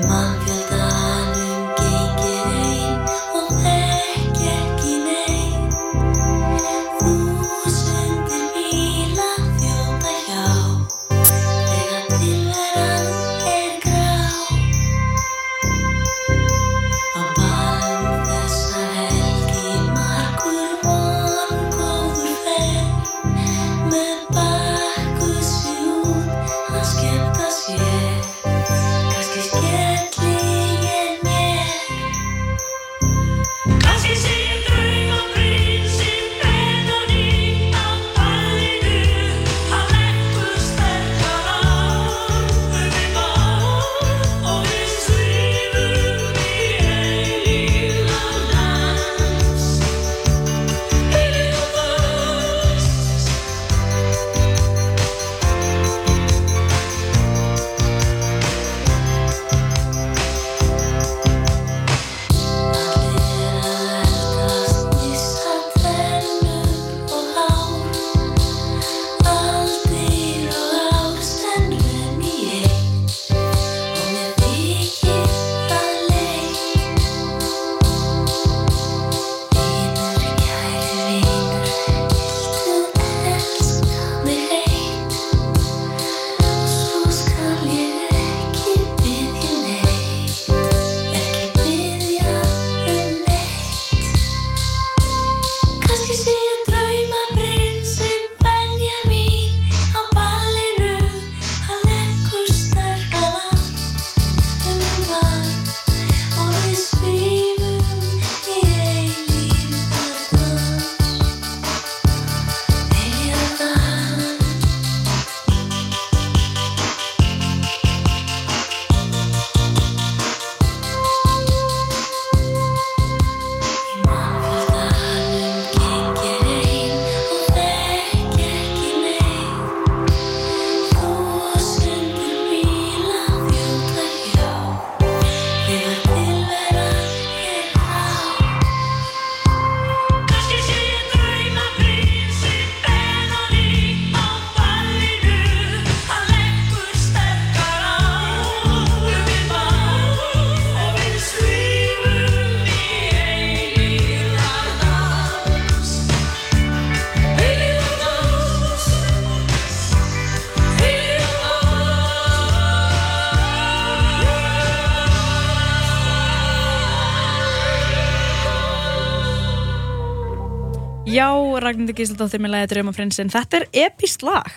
[171.61, 174.49] Já, Ragnhildur Gísladóttir með lagi draumaprinsinn þetta er epist lag.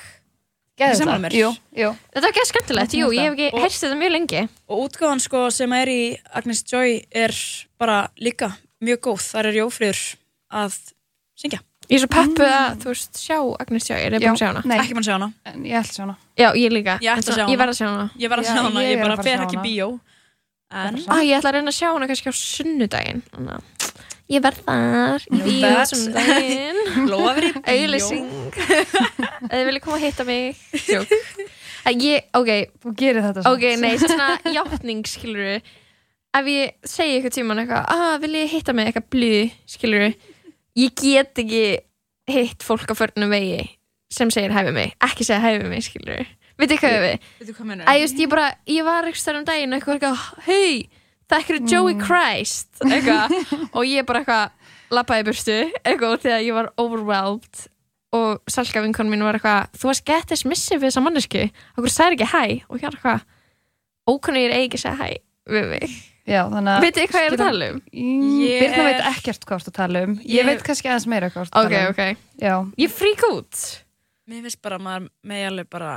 [0.74, 1.36] Sammála það?
[1.38, 1.89] Jú, jú.
[2.16, 4.39] þetta var ekki skemmtilegt, jú, ég hef ekki Og- heyrst þetta mjög lengi.
[4.74, 7.34] Og útgáðan sko sem er í Agnes Joy er
[7.78, 8.50] bara líka
[8.82, 10.02] mjög góð, þar er Jófríður
[10.52, 10.80] að
[11.38, 14.42] syngja, ég er svo peppu að, þú veist, sjá Agnes Jó, er ég búin að
[14.42, 14.63] sjá hana?
[14.66, 15.30] Nei, ekki mann sjá hana.
[15.46, 16.18] En ég ætla að sjá hana.
[16.42, 17.62] já, ég líka, Ég ætla að sjá ég hana.
[17.62, 18.10] verð að sjá hana.
[18.18, 20.00] Ég var að Já, sjá hana, ég ég, að bara að fer ekki bíó.
[20.74, 23.22] En Bara ah, ég ætla að reyna að sjá hana kannski á sunnudaginn.
[23.38, 23.62] Að
[24.34, 25.58] ég verð þar í
[27.10, 28.58] Lóa verið í auðlýsing
[29.52, 30.65] ef þið viljið koma að hitta mig.
[31.84, 32.52] Að ég, ok,
[32.84, 33.56] Þú gerir þetta samt.
[33.58, 35.58] ok, nei, svona játning skilur
[36.34, 38.89] ef ég segi eitthvað tíman eitthvað, að vil ég hitta mig?
[38.89, 40.06] Eitthvað blíð, skilur
[40.80, 41.65] ég get ekki
[42.34, 43.65] hitt fólk á förnum vegi
[44.13, 46.24] sem segir hæfi mig, ekki segja hæfi mig, skilur
[46.80, 47.30] hvað við?
[47.41, 47.69] Veitu hvað
[48.04, 49.46] just, ég bara, ég var eitthvað stær um
[49.78, 51.03] eitthvað, eitthvað, hei,
[51.34, 53.36] það er Joey Christ eitthvað,
[53.78, 57.63] og ég bara eitthvað lappaði í burtu, eitthvað þegar ég var overwhelmed
[58.13, 61.46] og salka vinkon mín var eitthvað, þú varst gett þess missið við þessa mannesku,
[61.78, 63.24] okkur sagði ekki hæ og ég var eitthvað,
[64.13, 65.13] ókunnugir eigi ekki að segja hæ
[65.54, 67.80] við mig, Já, þannig að veitir þið hvað ég er að tala um?
[67.91, 70.13] Mm, Ég Birna er- veit ekkert hvað þú ert að tala um.
[70.24, 71.96] Ég, Ég- veit kannski aðeins meira hvað þú ert að ok, tala um.
[71.98, 72.54] ok, Já,
[72.86, 73.63] ég frík út
[74.32, 75.89] Mér finnst bara að maður með alveg bara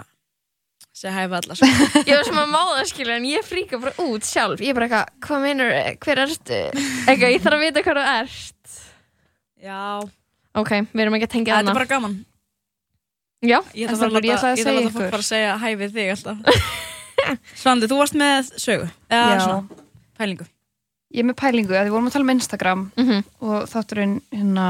[0.97, 1.69] segja hæfa alla sko.
[2.09, 4.63] ég var sem að máða skilja en ég fríka bara út sjálf.
[4.65, 5.75] Ég er bara eitthvað, hvað meinur,
[6.07, 6.61] hver ertu?
[7.07, 8.79] Eitthvað, ég þarf að vita hvað þú ert.
[9.67, 9.83] Já,
[10.63, 12.17] ok, við erum ekki að tengja þetta hana er bara gaman.
[13.45, 15.11] Já, Ég þarf að ég að ég þarf að segja láta fólk ykkur.
[15.13, 16.71] bara að segja hæfið þig alltaf.
[17.61, 19.41] Svandi, þú varst með sögu eða já.
[19.45, 19.83] svona
[20.17, 20.47] pælingu.
[21.15, 24.67] Ég er með pælingu að við vorum að tala um Instagram mm og þátturinn hérna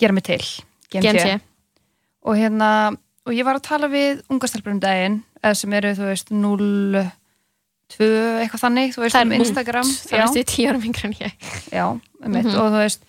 [0.00, 0.40] gera mig til
[0.90, 1.04] GMT.
[1.04, 1.36] GMT
[2.26, 2.70] og hérna
[3.26, 6.30] og ég var að tala við unga stelpur um daginn eða sem eru þú veist
[6.30, 7.04] 0
[7.90, 8.06] 2
[8.44, 9.40] eitthvað þannig þú veist Það er um.
[9.44, 11.32] Instagram það er þessi tíu ára mingur en ég
[11.74, 12.54] já, um Mhm.
[12.56, 13.02] og þú veist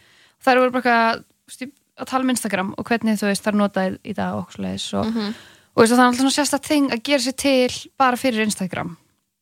[0.43, 1.67] það eru bara eitthvað
[2.01, 4.47] að tala um Instagram og hvernig þú veist það er notað í dag og
[4.93, 5.33] og, Mhm.
[5.75, 8.97] og veist, það er alltaf svona sérstætt þing að gera sér til bara fyrir Instagram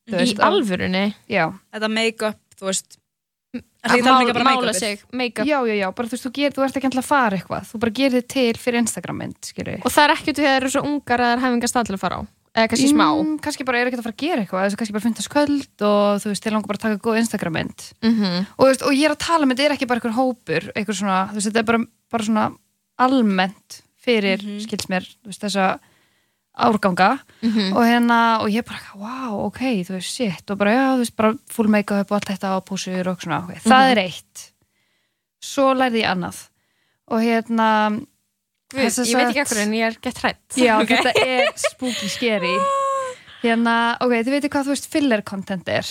[0.08, 2.98] í veist, að- alvörunni já, Þetta make-up, þú veist
[3.54, 5.46] að mála, bara mála sig, make-up.
[5.48, 7.64] Já, já, já bara þú veist, þú, ger, þú ert ekki alltaf að fara eitthvað.
[7.70, 9.50] Þú bara gerir þið til fyrir Instagram mynd
[9.84, 11.76] og það er ekki út í að það eru svo ungar að það er hefingast
[11.80, 12.22] að til að fara á.
[12.50, 13.06] Eða kannski smá.
[13.14, 15.84] Mm, kannski bara er ekki að fara að gera eitthvað þessu kannski bara það sköld
[15.86, 17.84] og þú veist, þeir langar bara að taka góð Instagram mynd.
[18.02, 18.24] Mm
[18.58, 20.66] og, þú veist, og ég er að tala um þetta er ekki bara einhver hópur
[20.74, 22.46] eitthvað svona, þú veist, þetta er bara, bara svona
[22.98, 24.60] almennt fyrir Mhm.
[24.66, 25.78] skils mér, þú veist, þessa
[26.66, 27.72] árganga Mhm.
[27.76, 31.16] og hérna, og ég bara, wow, ok þú veist, shit, og bara, já, þú veist,
[31.16, 33.56] bara full make-up og allt þetta á púsur og svona okay.
[33.64, 33.90] það Mhm.
[33.92, 34.46] er eitt
[35.42, 36.48] svo lærði ég annað
[37.08, 37.68] og hérna
[38.70, 42.08] Guð, ég veit ekki sagt- ekkur en ég er gett hrætt Já, þetta er spooky
[42.08, 42.56] scary
[43.42, 45.86] Hérna, ok, þið veitir hvað þú veist filler content er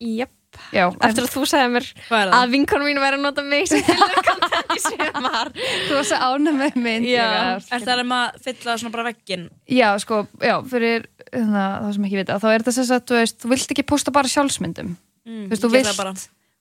[0.00, 0.30] Jöp.
[0.72, 2.50] Já, eftir að þú segði mér að það?
[2.52, 6.54] vinkonum mín væri að nota mig sem fylgur content í sumar þú varst að ána
[6.58, 7.28] með mynd Já.
[7.72, 9.48] Er það að fylla svona bara veggin?
[9.68, 13.18] Já, sko, já, fyrir hérna, það sem ekki vita, þá er þetta sem sagt, þú
[13.22, 16.12] veist, þú vilt ekki posta bara sjálfsmyndum Mm, Þú veist, þú vilt það bara.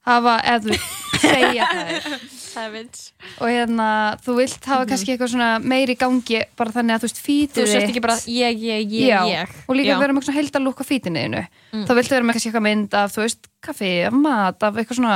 [0.07, 0.77] Hafa, eða þú
[1.21, 3.85] segja það Savage og hérna,
[4.25, 7.69] þú vilt hafa kannski eitthvað svona meiri gangi, bara þannig að þú veist, Þú fítið
[7.71, 9.53] sést ekki bara ég, ég, ég, ég.
[9.69, 9.99] og líka Já.
[10.01, 11.85] vera með svona heildalúk á fítiniðinu Mm.
[11.87, 14.97] þá viltu vera með kannski eitthvað mynd af, þú veist, kaffi, af mat, af eitthvað
[14.99, 15.13] svona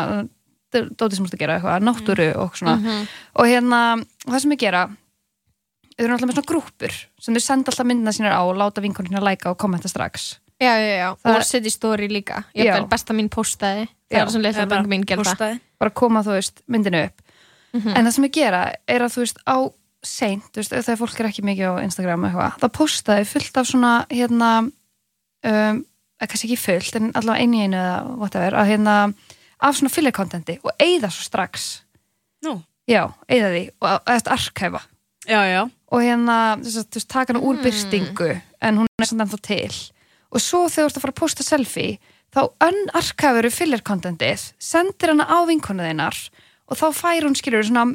[0.72, 3.08] dótið sem þú ert að gera, eitthvað, náttúru og svona, Mhm.
[3.36, 3.80] og hérna
[4.30, 8.12] það sem ég gera þau eru náttúrulega með svona grúppur sem þau senda alltaf myndina
[8.16, 11.44] sínar á og láta vinkonur sínar læka og kommenta strax Já, já, já, Það- og
[11.44, 12.44] setja í story líka.
[12.56, 14.22] Ég besta mín postaði Það Já.
[14.22, 15.60] er Það leitlega er bara brengu mín gera það postaði.
[15.80, 17.22] bara koma, þú veist, myndinu upp
[17.74, 17.98] Mhm.
[17.98, 19.58] en það sem ég gera er að, þú veist, á
[20.06, 23.58] seint, þú veist, þegar fólk er ekki mikið á Instagram eitthvað, þá posta þau fullt
[23.58, 24.72] af svona, hérna
[25.44, 25.86] um,
[26.22, 29.14] kannski ekki fullt, en allavega einu einu eða whatever, að hérna
[29.60, 31.82] af svona filler contenti og eigða svo strax
[32.46, 34.82] Nú, já, eigða því og eða arkæfa
[35.28, 35.70] já, já.
[35.92, 37.64] og hérna, að þú veist, taka hana úr Mm.
[37.64, 39.92] byrstingu en hún er samt ennþá til
[40.36, 42.00] og svo þegar þú ert að fara að posta selfie
[42.36, 46.18] þá unarkafuru filler contentið sendir hana á vinkonu þeinar
[46.66, 47.94] og þá fær hún skilur svona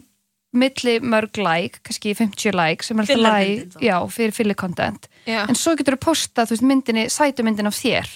[0.51, 5.45] milli mörg like, kannski 50 like sem er alltaf like, já, fyrir filler content Já,
[5.45, 8.11] en svo getur þú postað, þú veist, myndinni sætumyndin af þér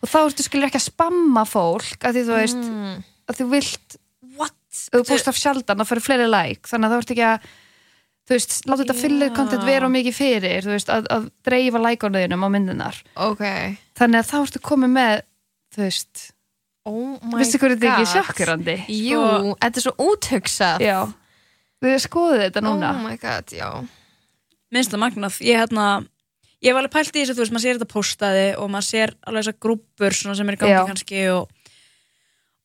[0.00, 2.96] og þá ertu skilur ekki að spamma fólk að því þú veist, mm.
[3.28, 3.98] að þú vilt
[4.38, 4.56] What?
[4.94, 7.52] þú posta sjaldan þá fyrir fleiri like þannig að það vart ekki að
[8.24, 9.00] þú veist, láta þetta Já.
[9.04, 13.42] filler content vera mikið fyrir þú veist, að, að dreifa like-orðinum á myndinar ok
[13.98, 15.18] þannig að þá ertu komið með
[15.74, 16.30] þú veist,
[16.84, 18.14] Oh my veistu hverju þetta er ekki God.
[18.14, 19.20] sjokkurandi Jú,
[19.56, 20.98] þetta er svo úthugsað já,
[21.84, 23.68] við skoðum þetta núna Oh my god, já
[24.74, 25.36] Minnst það magnað.
[25.46, 25.84] Ég hérna,
[26.58, 29.12] ég hef alveg pælt í þessu, þú veist, maður sér þetta postaði og maður sér
[29.22, 30.80] alveg þessar grúppur svona sem er Já.
[30.88, 31.52] kannski og,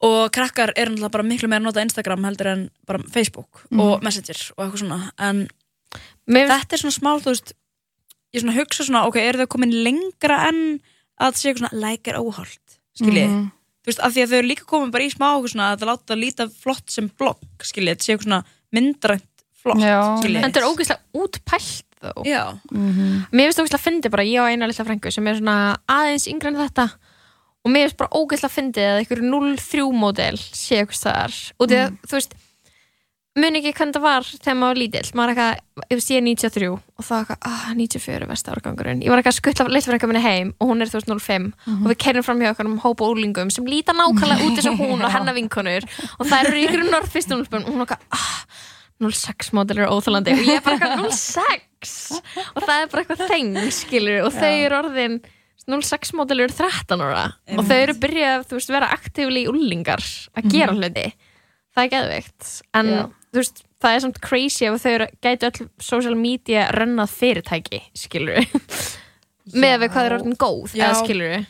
[0.02, 3.80] og krakkar er náttúrulega bara miklu meira að nota Instagram heldur en bara Facebook Mhm.
[3.82, 5.12] og Messenger og eitthvað svona.
[5.20, 5.48] En
[6.30, 7.54] Mér þetta er svona smá, þú veist,
[8.34, 10.80] ég svona hugsa svona, ok, eru þau komin lengra en
[11.20, 13.30] að það sé eitthvað svona, like er óholt, skiljið.
[13.30, 13.52] Mhm.
[13.82, 15.90] Þú veist, af því að þau eru líka komin bara í smá svona að það
[15.90, 19.24] láta að líta flott sem blogg, skiljið, þetta sé eitthvað svona myndrænt
[19.64, 19.82] flott,
[20.22, 20.44] skiljið.
[20.46, 23.26] Þetta er ógeðslega útpælt þó Já, Mhm.
[23.34, 26.48] Mér finnst ógeðslega fyndi bara, ég og eina litla frængu sem er svona aðeins yngri
[26.48, 26.92] en þetta
[27.66, 31.42] og mér finnst bara ógeðslega fyndið að einhver 0-3 módel sé eitthvað staðar.
[31.60, 32.38] Og því að, þú veist
[33.40, 35.12] mun ekki hvernig það var þegar maður var lítill.
[35.16, 39.04] Maður eitthvað, ég er 93 og það er eitthvað, ah, 94 er versta árgangurinn.
[39.06, 42.26] Ég var eitthvað að skuttla litfrænka minni heim og hún er 2005 og við kerjum
[42.26, 45.38] fram hjá okkur um hópa úlingum sem líta nákvæmlega út eins og hún og hennar
[45.38, 45.88] vinkonur.
[46.18, 48.68] Og það eru ykkur norðfistunulspun og hún er eitthvað, ah,
[49.00, 51.92] 06 módel er óþálandi og ég er bara eitthvað 06
[52.58, 55.20] og það er bara eitthvað þeng, skilur og þau eru orðin
[55.68, 57.26] 06 módel eru 13 ára
[57.58, 60.02] og þau eru byrjað, veist, vera aktífli úlingar
[60.38, 61.08] að gera hluti.
[61.76, 62.48] Það er geðveikt.
[62.80, 63.02] En Já.
[63.34, 68.40] þú veist, það er samt crazy ef þau gætu öll social media rönnað fyrirtæki, skilur
[69.64, 71.46] með við hvað er orðin góð eða skilur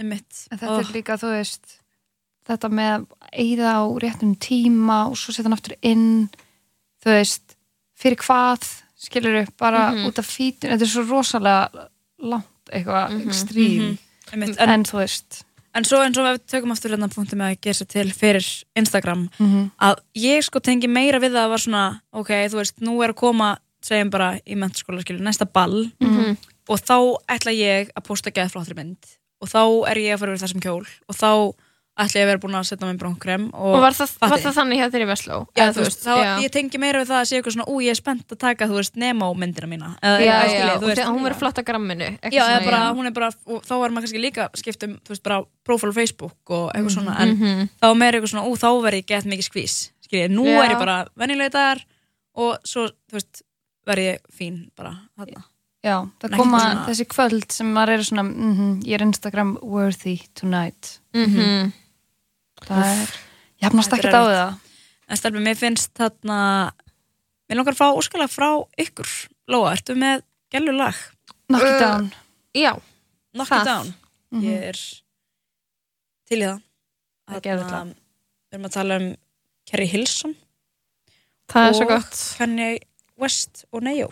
[0.00, 0.78] þetta Oh.
[0.80, 1.76] er líka, þú veist,
[2.48, 6.28] þetta með að eyða á réttum tíma og svo setja hann aftur inn,
[7.04, 7.54] þú veist,
[7.98, 8.66] fyrir hvað,
[8.98, 10.06] skilur bara Mhm.
[10.08, 11.88] út af fítun, þetta er svo rosalega
[12.22, 13.98] langt eitthvað Mhm, ekstrím,
[14.32, 14.56] Einmitt.
[14.60, 17.60] en, En, þú veist, en svo eins og við tökum aftur hérna punktum með að
[17.60, 21.58] gera sér til fyrir Instagram mm að ég sko tengi meira við það að var
[21.58, 25.90] svona ok, þú veist, nú er að koma segjum bara í mentaskóla skilur, næsta ball.
[26.00, 26.36] Mhm.
[26.68, 28.96] og þá ætla ég að posta geðflottri mynd.
[29.42, 30.86] Og þá er ég að fara yfir þessum kjól.
[31.10, 31.54] Og þá
[31.94, 34.54] ætla ég að vera búin að setja mig brúnkrem og, og var það, var það
[34.56, 36.32] þannig hjá þeirri Vestló Já, þú veist, þá, já.
[36.42, 38.66] ég tengi meira við það að sé eitthvað svona, ú, ég er spennt að taka,
[38.66, 42.08] þú veist, Nemo myndina mína eða, já, já, þú veist, hún verður flott á gramminu
[42.18, 42.90] já, svona, bara, já.
[42.98, 45.94] hún er bara, og þá er maður kannski líka skipt um, þú veist, bara profile
[45.94, 47.68] á Facebook og eitthvað svona, en Mhm.
[47.78, 49.76] þá er meira eitthvað svona, ú, þá verð ég gett mikið skvís
[50.08, 50.64] skilji, nú Já.
[50.66, 51.84] er ég bara venjulega dagar
[52.34, 53.42] og svo, þú veist,
[53.86, 55.46] verð ég fín bara, þarna
[55.84, 60.98] já, það koma þessi kvöld sem maður er svona, mm ég er Instagram worthy tonight,
[61.14, 61.72] Mhm.
[62.68, 63.14] Það er,
[63.60, 63.66] ég
[63.98, 64.36] ekkert á erfitt.
[64.38, 64.58] það.
[65.08, 66.38] en stelpum, mér finnst þarna
[67.48, 68.50] mér langar að fá óskalega frá
[68.80, 69.10] ykkur
[69.52, 70.22] Lóa, ertu með
[70.54, 70.96] gælu lag?
[71.48, 72.06] Knock it Uh, down.
[72.56, 72.72] já,
[73.34, 73.60] Knock Það.
[73.60, 73.94] it down
[74.32, 74.42] Mhm.
[74.42, 74.78] ég er
[76.28, 76.60] til í það
[77.28, 77.40] Þarna,
[78.50, 79.16] við erum að tala um
[79.66, 80.34] Kerry Hilson
[81.48, 82.78] það er svo gott Kanye
[83.20, 84.08] West og Neo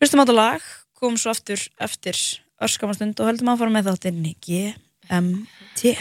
[0.00, 0.62] hlustum á þetta lag
[0.98, 2.14] komum svo aftur eftir
[2.62, 4.20] örskamastund og höldum að fara með þáttinn
[5.10, 5.98] Um, GMT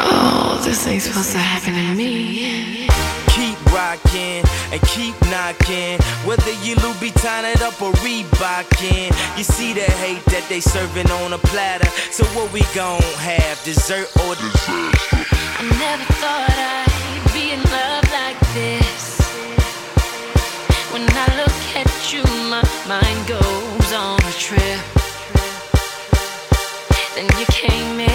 [0.00, 2.88] oh, This ain't supposed to happen to me.
[3.28, 5.98] Keep rocking and keep knocking.
[6.26, 9.38] Whether you Louboutin it up or Reebokin.
[9.38, 11.88] You see the hate that they serving on a platter.
[12.10, 13.62] So what we gon' have?
[13.64, 19.20] Dessert or I never thought I'd be in love like this.
[20.92, 24.99] When I look at you, my mind goes on a trip.
[27.14, 28.09] Then you came in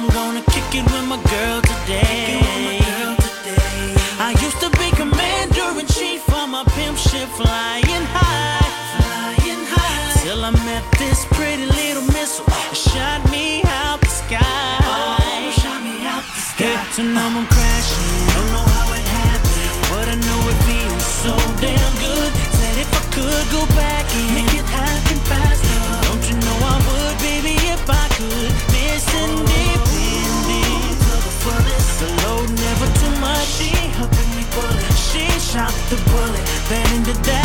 [0.00, 2.40] I'm gonna kick it with my girl today.
[4.16, 8.64] I used to be commander in chief of my pimp ship flying high.
[8.96, 10.22] Flying high.
[10.24, 12.48] Till I met this pretty little missile.
[12.48, 14.40] It shot me out the sky.
[14.40, 16.64] Oh, shot me out the sky.
[16.64, 18.24] Hate to know I'm crashing.
[18.32, 19.76] Don't know how it happened.
[19.92, 22.32] But I know it feels so damn good.
[22.56, 24.49] Said if I could go back and
[35.52, 37.39] shot the bullet, then in the day.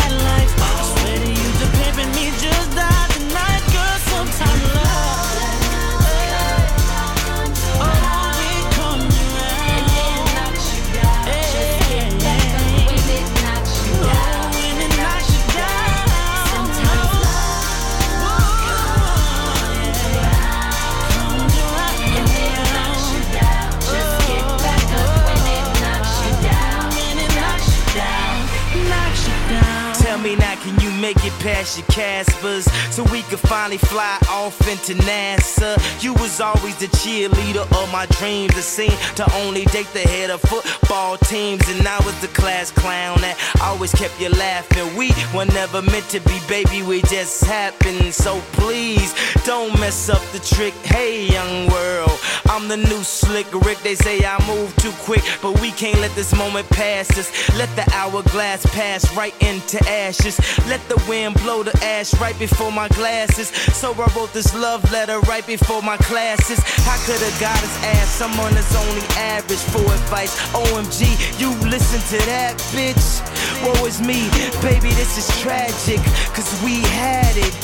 [31.46, 35.78] Past your Caspers so we could finally fly off into NASA.
[36.02, 38.54] You was always the cheerleader of my dreams.
[38.56, 42.72] The scene to only date the head of football teams, and I was the class
[42.72, 44.96] clown that always kept you laughing.
[44.96, 46.82] We were never meant to be, baby.
[46.82, 48.12] We just happened.
[48.12, 50.74] So please don't mess up the trick.
[50.82, 52.18] Hey, young world,
[52.48, 53.78] I'm the new slick Rick.
[53.82, 57.28] They say I move too quick, but we can't let this moment pass us.
[57.56, 60.38] Let the hourglass pass right into ashes.
[60.66, 63.48] Let the wind blow the ash right before my glasses.
[63.48, 66.58] So I wrote this love letter right before my classes.
[66.86, 70.36] I could have got his ass, someone that's only average for advice.
[70.52, 73.22] OMG, you listen to that, bitch.
[73.64, 74.28] Woe is me,
[74.62, 76.00] baby, this is tragic.
[76.34, 77.54] Cause we had it,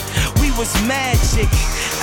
[0.41, 1.49] we was magic.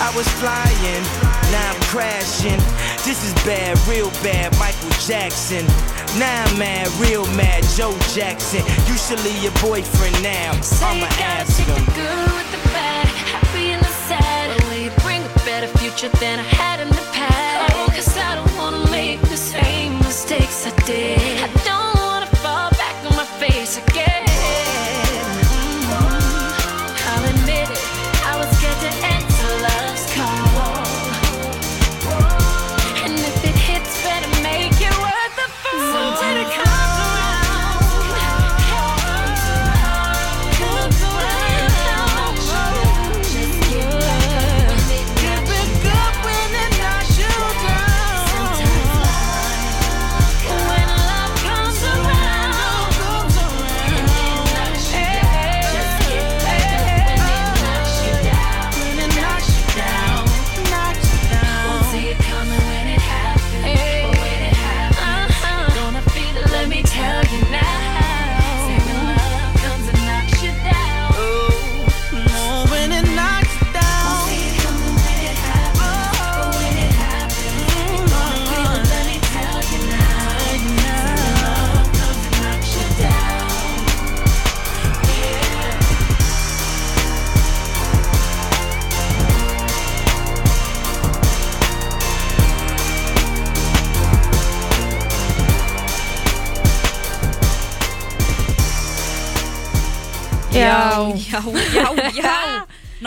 [0.01, 1.03] I was flying,
[1.51, 2.59] now I'm crashing.
[3.03, 5.65] This is bad, real bad, Michael Jackson.
[6.17, 8.63] Now I'm mad, real mad, Joe Jackson.
[8.87, 10.55] You should leave your boyfriend now.
[10.81, 11.85] I'ma ask take him.
[11.85, 14.63] the good with the bad, happy and the sad.
[14.63, 17.75] Will you bring a better future than I had in the past?
[17.75, 21.38] Oh, cause I don't wanna make the same mistakes I did.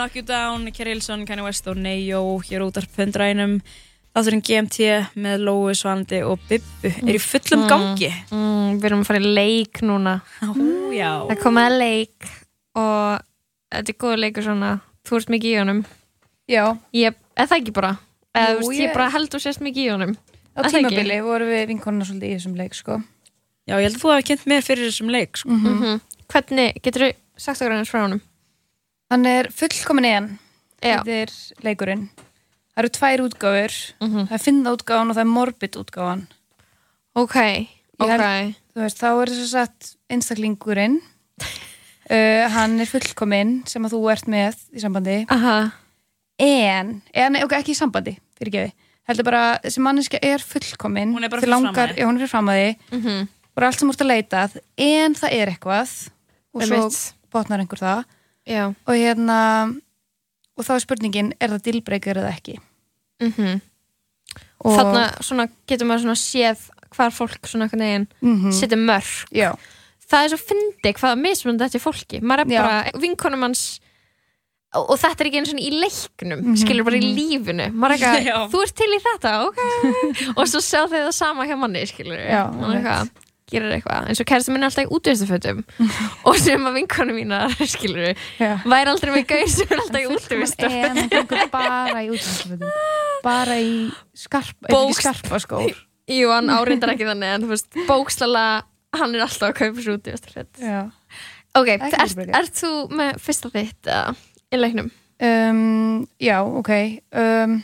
[0.03, 3.53] Knock You Down, Kerry Hilson, Kanye West og Neyo hér út af pundrænum
[4.13, 8.09] Þátturinn GMT með Lói Svandi og Bibbu er í fullum gangi.
[8.29, 10.17] mm, Við erum að fara í leik núna.
[10.43, 10.51] Ó,
[10.93, 11.07] já.
[11.31, 12.27] Það komið að leik
[12.75, 13.23] og
[13.73, 14.73] þetta er góður leikur svona.
[15.07, 15.79] Þú ert mikið í honum.
[16.51, 17.93] Já, Ég, eða það ekki bara?
[18.35, 20.13] Eða, Jú, þú veist, ég- ég bara held þú sést mikið í honum.
[20.13, 20.83] Á Er það ekki?
[20.83, 22.99] tímabili vorum við vinkonuna svolítið í þessum leik sko.
[23.67, 25.49] Já, ég held að þú hafi kynnt mér fyrir þessum leik sko.
[25.49, 28.21] mm Hvernig, getur þú sagt okkur hans frá honum?
[29.11, 30.29] Hann er fullkomin en
[30.83, 31.31] Já, Þetta er
[31.63, 32.09] leikurinn.
[32.73, 33.75] Það eru tvær útgáfur.
[34.03, 34.25] Mhm.
[34.27, 36.23] Það er finna útgáfan og það er morbid útgáfan.
[37.15, 37.35] Ok,
[37.99, 41.01] ok held- Þú veist, þá er þess að einstaklingurinn.
[42.11, 45.13] Uh, Hann er fullkomin sem að þú ert með í sambandi.
[45.31, 45.71] Aha,
[46.37, 48.73] En, en ok, ekki í sambandi fyrir gefi
[49.07, 52.59] heldur bara, þessi manneska er fullkomin Hún er bara langar, já, hún er fram að
[52.59, 55.93] því mhm, bara allt sem ert að leitað en það er eitthvað.
[56.53, 56.99] Og svo Einmitt.
[57.33, 58.03] botnar einhver það
[58.47, 58.73] já.
[58.87, 59.39] Og hérna
[60.57, 62.57] og þá er spurningin, er það dilbreykar eða ekki?
[63.23, 63.61] Mhm.
[64.63, 66.61] Og, Þarna svona, getur maður svona séð
[66.95, 69.49] hvar fólk svona einhvern veginn mm setur mörg já,
[70.09, 72.21] það er svo fyndi hvað mismunandi þetta er fólki.
[72.21, 73.63] Maður er bara vinkonum hans
[74.73, 77.67] og, og þetta er ekki eins og í leiknum Mhm, skilur bara í lífinu.
[77.73, 79.61] Maður er eitthvað, þú ert til í þetta, ok.
[80.39, 83.11] Og svo sjá þau það sama hjá manni skilur Já, maður er eitthvað
[83.53, 85.61] gerir eitthvað, eins og kærasti minn er alltaf í útvistarfötum
[86.29, 88.51] og sem að vinkonum mínar skilur, já.
[88.65, 92.73] væri aldrei með gauð sem er alltaf í útvistar en hann gengur bara í útvistarfötum
[93.23, 93.73] bara í
[94.17, 95.77] skarpa, skarpa skór.
[96.17, 98.47] Jú, hann áreindar ekki þannig en þú veist, bókslala
[98.93, 100.81] hann er alltaf að kaupa svo útvistarföt já.
[101.55, 104.11] ok, ert, ert þú með fyrsta þitt uh,
[104.51, 104.91] í leiknum?
[105.23, 106.69] Um, já, ok.
[107.15, 107.61] Um,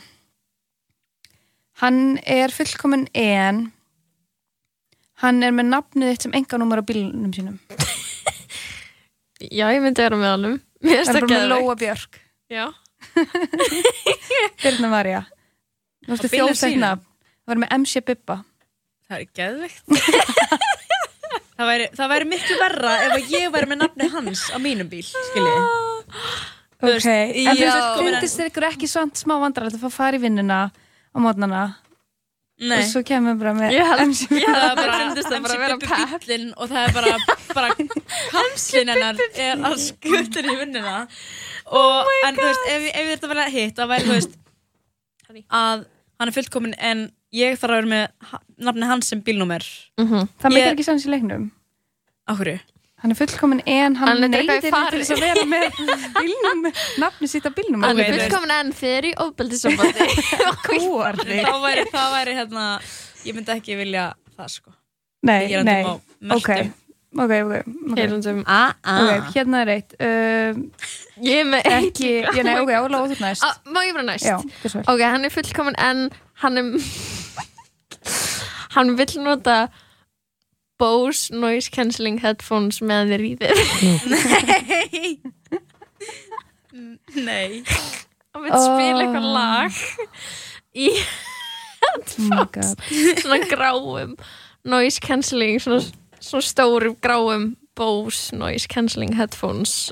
[1.82, 3.66] hann er fullkomin en
[5.22, 7.58] hann er með nafnið þitt sem enganúmer á bílunum sínum.
[9.58, 10.58] Já, ég myndi vera með honum.
[10.80, 11.50] Mér það finnst er það bara með.
[11.54, 12.20] Lóa Björk.
[12.50, 12.64] Já,
[14.62, 15.24] Birna Marja
[16.06, 17.04] Þú veist, nafn.
[17.44, 18.36] Það var með MC Bibba
[19.10, 19.94] Það er geðveikt.
[21.60, 24.88] Það, væri, það væri miklu verra ef að ég væri með nafni hans á mínum
[24.90, 25.66] bíl skiljið
[26.80, 27.72] Ok, en þú já.
[27.74, 31.18] veist, finnst þér ykkur ekki svont smá vandrarlegt að fá að fara í vinnuna á
[31.20, 31.64] mótnana
[32.60, 32.76] Nei.
[32.82, 36.50] og svo kemur bara með Ég held- er bara bara að vera MC Bubbi bíllinn
[36.56, 37.12] og það er bara,
[37.56, 37.70] bara
[38.34, 40.98] kallinn hennar er að skutur í vinnuna.
[41.70, 44.36] Og en þú veist, ef, ef þetta verða hitt þá væri þú veist
[45.48, 45.86] að
[46.20, 48.36] hann er fullkomin en ég þarf að vera með
[48.68, 49.64] nafni hans sem bílnúmer.
[49.96, 50.28] Mhm.
[50.42, 51.48] það meikar ekki sens í leiknum.
[52.28, 52.58] Á hverju?
[53.02, 55.78] Hann er fullkomin en hann, Hann neyðir til þess að vera með
[56.18, 56.66] bílnum,
[57.00, 57.84] nafni sitt á bílnum.
[57.86, 58.26] Hann er þú veist.
[58.26, 60.08] fullkomin enn þegar í ofbeldisambandi
[60.66, 62.66] kúar þig þá væri, það væri hérna
[63.24, 64.04] ég myndi ekki vilja
[64.36, 64.76] það sko.
[65.28, 66.30] Nei, nei, ok.
[66.36, 66.50] ok,
[67.20, 67.54] ok, ok,
[67.98, 69.96] Heyrundum ah, ok, hérna er eitt.
[70.00, 70.62] Uh,
[71.20, 73.44] Ég er með ekki, ég nei, ok, álega óþútt næst.
[73.44, 74.24] Ah, Má ég bara næst?
[74.24, 76.06] já, þess vel Ok, hann er fullkomin en
[76.40, 76.70] hann er
[78.76, 79.58] hann vill nota
[80.80, 83.54] Bose noise cancelling headphones með þér í þér.
[84.80, 85.20] Nei.
[87.14, 87.62] Nei.
[88.40, 89.00] Vill spila Oh.
[89.02, 89.72] eitthvað lag
[90.78, 92.84] í oh my god.
[93.20, 94.12] Svona gráum
[94.64, 95.82] noise cancelling svona,
[96.22, 99.90] svona stórum gráum Bose noise cancelling headphones.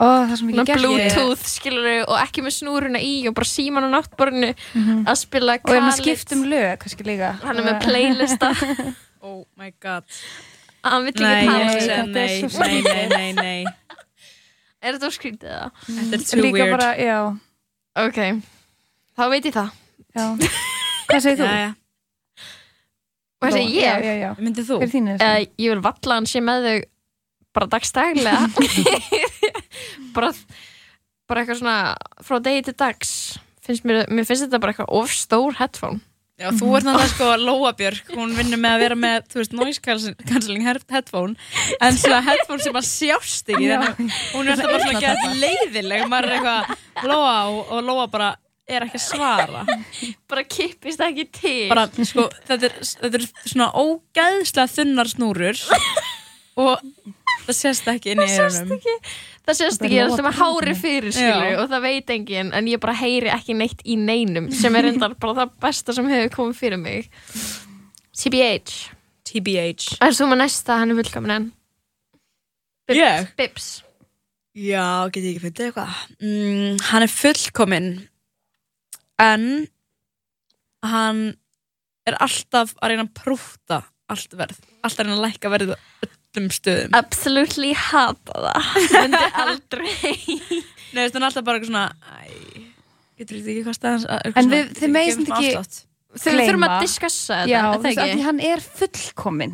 [0.00, 0.80] Ó, það sem svona ekki gert.
[0.84, 5.02] Bluetooth skilur og ekki með snúruna í og bara síman á náttborinu Mhm.
[5.06, 6.04] að spila og er með Khalid.
[6.04, 7.34] skiptum lög, kannski líka.
[7.42, 8.48] Hann er með playlista
[9.20, 10.04] oh my god
[10.84, 11.90] hann vill ekki tala um þetta.
[11.90, 13.64] er nei, nei, nei, nei, nei
[14.84, 15.82] er þetta skrítið það?
[15.88, 17.18] þetta er too líka weird bara, já,
[18.06, 18.20] ok,
[19.18, 19.68] þá veit ég það
[20.16, 20.24] já
[21.10, 21.50] hvað segir þú?
[21.50, 21.70] já, já.
[23.44, 24.80] það segir já, ég já, já, myndið þú?
[24.80, 25.18] hver er þínu?
[25.20, 26.76] uh, ég vil valla hann sé með þau
[27.50, 28.42] bara dagstæglega
[30.16, 30.32] bara
[31.30, 31.78] bara eitthvað svona
[32.26, 33.12] frá degi til dags
[33.62, 36.00] finnst mér, mér finnst þetta bara eitthvað of stór headphone
[36.40, 39.56] Já, þú ert náttúrulega sko Lóa Björk, hún vinnur með að vera með, þú veist,
[39.58, 41.34] noise cancel- cancelling head- headphone,
[41.84, 45.34] en svona headphone sem að sjást ekki, þannig að hún er alltaf bara svona gera
[45.42, 48.30] leiðileg, maður er eitthvað Lóa og, og Lóa bara
[48.70, 49.64] er ekki að svara.
[50.30, 55.64] bara kippist ekki til Bara, sko, þetta er, þetta er svona ógæðslega þunnar snúrur
[56.60, 56.78] og
[57.46, 58.70] það sést ekki inn í eyrunum.
[59.46, 62.54] það sést Það ekki, ég er alltaf með hári fyrir skilur og það veit enginn
[62.56, 66.08] en ég bara heyri ekki neitt í neinum sem er endar bara það besta sem
[66.10, 67.10] hefur komið fyrir mig
[68.20, 68.96] TBH
[69.30, 70.00] TBH.
[70.02, 71.50] Er þú með næsta, hann er fullkomin en
[72.90, 73.28] Ég?
[73.38, 73.68] Bibs
[74.58, 75.98] Já, get ég ekki fundið eitthvað.
[76.26, 77.90] Mm, hann er fullkominn
[79.22, 79.44] en
[80.82, 81.20] hann
[82.08, 83.78] er alltaf að reyna að prúta
[84.10, 84.58] allt verð.
[84.82, 85.74] Alltaf að reyna að lækka verð
[86.36, 86.92] öllum stöðum.
[86.94, 88.68] Absolutely hata það.
[88.94, 90.16] Myndi aldrei.
[90.94, 92.62] Nei, hann er alltaf bara eitthvað svona Æ,
[93.20, 97.50] getur þetta ekki hvað staðans En við- þið samt ekki- Þau þurfum að diskassa þetta,
[97.52, 99.52] já, þú það veist, því hann er fullkomin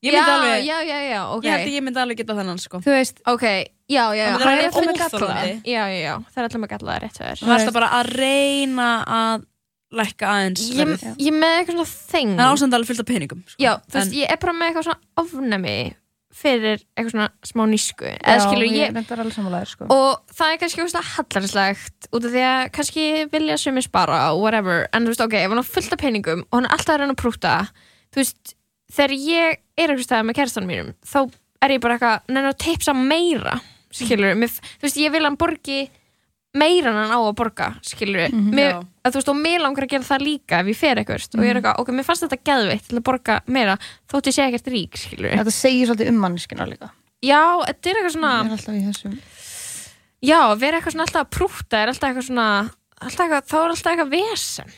[0.00, 1.44] Ég myndi já, alveg, já, já, já, ok.
[1.44, 2.78] Ég held að ég myndi alveg geta þennan sko.
[2.80, 5.02] Þú veist, Ok, já, já, já, Hann hann er full óþolandi.
[5.02, 7.90] gallaði Já, já, já, það er alltaf með gallaði rétt fyrir Hann er alltaf bara
[7.98, 9.44] að reyna að
[10.00, 12.32] lækka aðeins Ég, með eitthvað svona þeng.
[12.32, 13.60] Hann er ásand alveg fullt af peningum sko.
[13.60, 15.76] Já, þú veist, En- ég er bara með eitthvað svona ofnæmi
[16.30, 18.06] fyrir eitthvað svona smá nísku.
[18.06, 19.88] Eða já, skilur ég ég sko.
[19.90, 24.86] og það er kannski veist, hallarslegt út af því að kannski vilja sumi spara whatever,
[24.94, 27.02] en þú veist, ok, ef hann á fullt af peningum og hann er alltaf að
[27.02, 27.54] reyna að prúta
[28.14, 28.54] þú veist,
[28.94, 31.20] þegar ég er eitthvað stæða með kærastanum mínum, þá
[31.60, 33.58] er ég bara eitthvað neina að teipsa meira.
[33.90, 35.80] Skilur, mér, þú veist, ég vil hann borgi
[36.54, 38.54] meira en hann á að borga skilur, mm Mhm.
[38.54, 38.80] mér, Já.
[39.04, 41.44] að þú veist, og mér langar að gera það líka ef ég fer eitthvað og
[41.44, 43.76] ég er eitthvað, ok, mér fannst þetta geðveitt til að borga meira,
[44.10, 46.90] þótt ég sé ekkert rík skilur, þetta segir svolítið um manneskina líka.
[47.22, 49.18] Já, þetta er eitthvað svona ég er alltaf í þessum
[50.22, 52.48] Já, vera eitthvað svona alltaf að prúta er alltaf eitthvað svona
[53.00, 54.72] alltaf eitthvað, þá er alltaf eitthvað vesen.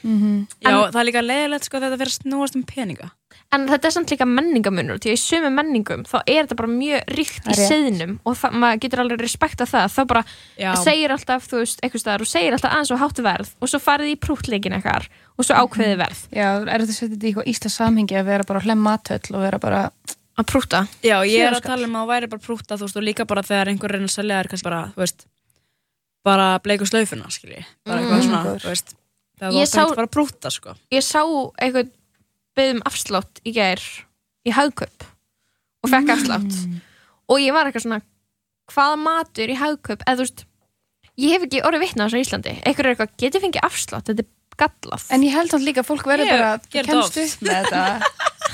[0.62, 3.08] Já, það er líka leiðilegt sko þegar það fyrir að snúast um peninga
[3.52, 6.70] en þetta er samt líka menningamunur því að í sömu menningum þá er þetta bara
[6.72, 9.86] mjög ríkt í er seðnum og það, maður getur alveg respekta það.
[9.92, 10.22] Þá bara
[10.58, 13.68] Já, segir alltaf, þú veist, eitthvað staðar og segir alltaf aðeins og háttu verð og
[13.72, 16.24] svo farið í prútleikin eitthvað og svo ákveðið verð.
[16.32, 19.58] Já, er þetta þetta í eitthvað ísla samhengi að vera bara hlemm matöll og vera
[19.62, 19.82] bara
[20.32, 23.04] að prúta já ég er að tala um að væri bara prúta þú veist og
[23.04, 25.26] líka bara þegar einhver reynir að selja þér kannski bara, þú veist
[26.24, 27.64] bara bleiku slaufuna, skilji.
[27.84, 28.28] Bara eitthvað Mm.
[28.30, 28.42] svona,
[30.54, 30.74] sko.
[30.92, 31.20] Ég sá
[31.58, 31.90] eitthvað
[32.58, 33.82] byggðum afslátt í gær
[34.46, 35.06] í hagkaup
[35.82, 36.58] og fekk afslátt.
[37.30, 38.02] Og ég var eitthvað svona
[38.72, 40.04] hvaða matur í hagkaup?
[40.06, 40.44] Eða þú veist,
[41.22, 42.54] ég hef ekki orðið vitna á þessu Íslandi.
[42.62, 44.10] Eitthvað er eitthvað, getur fengið afslátt?
[44.10, 44.30] Þetta er
[44.62, 45.08] gallað.
[45.14, 47.82] En ég held samt líka að fólk verður bara kemst upp með þetta.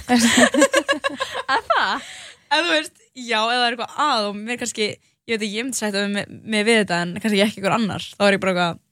[1.52, 2.08] Að það?
[2.48, 4.86] En þú veist, já, eða það er eitthvað að og mér kannski,
[5.28, 8.04] ég veit ekki, ég myndi sætta mig, mig við þetta en kannski ekki ykkur annar
[8.14, 8.84] þá er ég bara eitthvað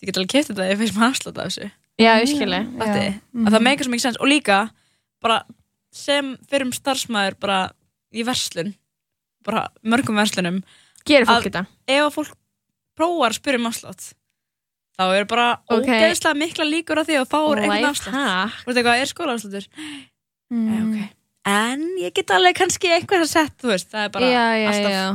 [0.00, 1.70] ég get alveg keft þetta ef ég feist maður afslátt af þessu
[2.00, 4.60] Já, ég skilji að það meikar svo mikið sens og líka
[5.20, 5.40] bara
[5.92, 7.58] sem fyrir um starfsmæður bara
[8.14, 8.72] í verslun
[9.46, 10.62] bara mörgum verslunum
[11.08, 11.64] Gerir fólk þetta?
[11.88, 12.34] ef að fólk
[12.98, 14.10] prófar að spyrja um afslátt
[15.00, 15.86] þá er bara Ok.
[15.88, 18.58] ógeðslega mikla líkur á því að fá einhvern afslátt.
[18.60, 19.66] Þú veist eitthvað, er skólaafsláttur?
[20.50, 20.66] Mm.
[20.68, 21.16] Nei, ok
[21.50, 24.66] En ég get alveg kannski einhver að setja, þú veist, það er bara Já, já,
[24.68, 25.06] alltaf já.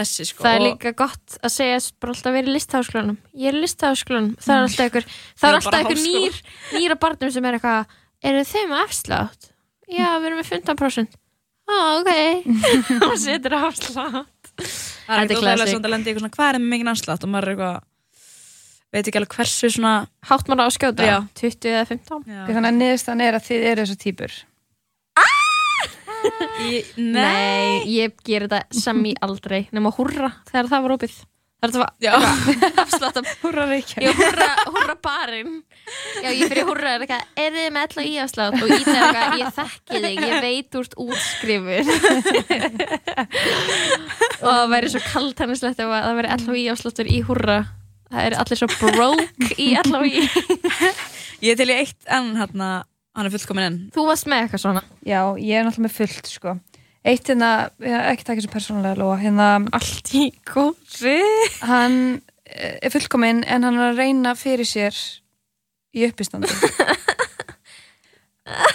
[0.00, 3.18] Þessi sko Það er líka gott að segja bara alltaf verið í listaháskólanum.
[3.36, 4.34] Ég er í listaháskólanum.
[4.44, 5.06] Það er alltaf ykkur
[5.40, 6.40] Það er alltaf ykkur nýr
[6.76, 9.50] Nýra barnum sem er eitthvað Eru með afslátt?
[9.86, 11.20] Já, við erum með 15%
[11.66, 12.10] Á, ok.
[13.10, 14.50] Og setur afslátt.
[14.56, 17.24] Það er er ekkert óþægilega svona að í eitthvað svona, hvað er með mikið afslátt?
[17.26, 17.80] Og maður er eitthvað
[18.94, 19.94] veit ekki alveg hversu svona
[20.30, 21.08] Hátt maður á að skjóta.
[21.08, 21.16] Já.
[21.42, 22.42] 20 eða 15 já.
[22.46, 24.36] Þannig að niðurstan er að þið eru þessu típur.
[26.66, 31.16] Í, nei, ég ger þetta sem í aldrei nema húrra þegar það var opið.
[31.56, 32.24] Það er
[32.82, 34.10] afslátt af Húrra reykja.
[34.12, 35.54] Húrra, húrra barinn.
[36.20, 38.58] Já, ég fyrir húrra er eitthvað Er þið með og í afslátt?
[38.60, 41.84] Og í það er eitthvað Ég þekki þig, ég veit úr útskrifur
[44.36, 47.58] og það væri svo kaltænislegt ef að það væri og í afsláttur í húrra.
[48.12, 50.26] Það er allir svo broke í og í.
[51.44, 52.68] Ég til í eitt en hérna,
[53.16, 53.76] hann er fullkomin enn.
[53.94, 54.82] Þú varst með eitthvað svona.
[55.06, 56.56] Já, ég er náttúrulega með fullt, sko.
[57.06, 57.50] Eitt hérna,
[58.10, 61.20] ekki takið svo persónulega lóa, hérna, Allt í góðri
[61.62, 62.00] hann
[62.50, 64.98] eh, er fullkominn en hann er að reyna fyrir sér
[65.94, 66.50] í uppistandi.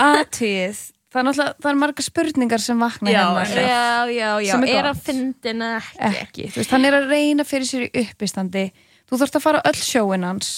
[0.02, 0.80] Atvið,
[1.12, 3.62] það er náttúrulega, það er marga spurningar sem vakna Já, hérna.
[3.68, 6.10] Já, já, já, Sem er er að fyndin eða ekki?
[6.24, 8.68] Ekki, þú veist, hann er að reyna fyrir sér í uppistandi.
[9.12, 10.52] Þú þarft að fara öll sjóin hans.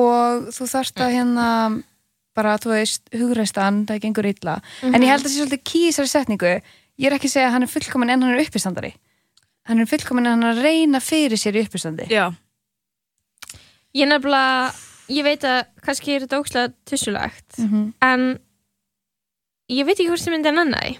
[0.00, 1.48] Og þú þarft að hérna
[2.34, 4.60] bara, þú veist, hugreistan, það gengur illa.
[4.82, 6.54] En ég held að það sé svolítið ký í þessari setningu.
[6.98, 8.92] Ég er ekki að segja að hann er fullkominn en hann er uppistandari.
[9.66, 12.06] Hann er fullkominn en hann er reyna fyrir sér í uppistandi.
[12.10, 12.32] Já,
[13.94, 14.72] Ég nefnilega,
[15.14, 17.92] ég veit að kannski er þetta ókslega tussulegt Mm -hmm.
[18.02, 18.38] en
[19.70, 20.96] ég veit ekki hvort sem myndi að nanna í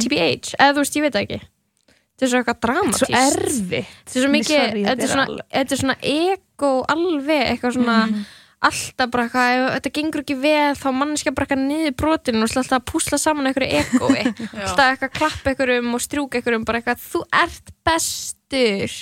[0.00, 3.86] TBH, eða þú veist, ég veit það ekki þetta er svo eitthvað dramatíst erfitt.
[4.06, 5.08] þetta er svo Sorry, þetta er
[5.52, 8.24] þetta er svona ego alveg, eitthvað svona Mhm.
[8.68, 12.44] Alltaf bara eitthvað, ef þetta gengur ekki vel þá manneskja bara eitthvað niður brotinu og
[12.46, 14.22] alltaf að púsla saman einhverju egoi
[14.62, 18.96] alltaf eitthvað að klappa einhverjum og strjúka einhverjum bara eitthvað, þú ert bestur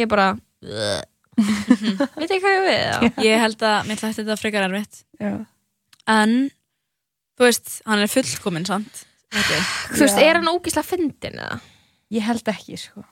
[0.00, 0.26] ég bara
[1.40, 5.32] veit ekki hvað ég við það ég held að mér hlætti þetta frekar erfitt Já.
[6.16, 6.34] en
[7.38, 9.62] þú veist, hann er fullkomin samt okay.
[9.94, 10.26] þú veist, Já.
[10.28, 11.60] er hann ógísla fyndin eða?
[12.10, 13.04] Ég held ekki, sko.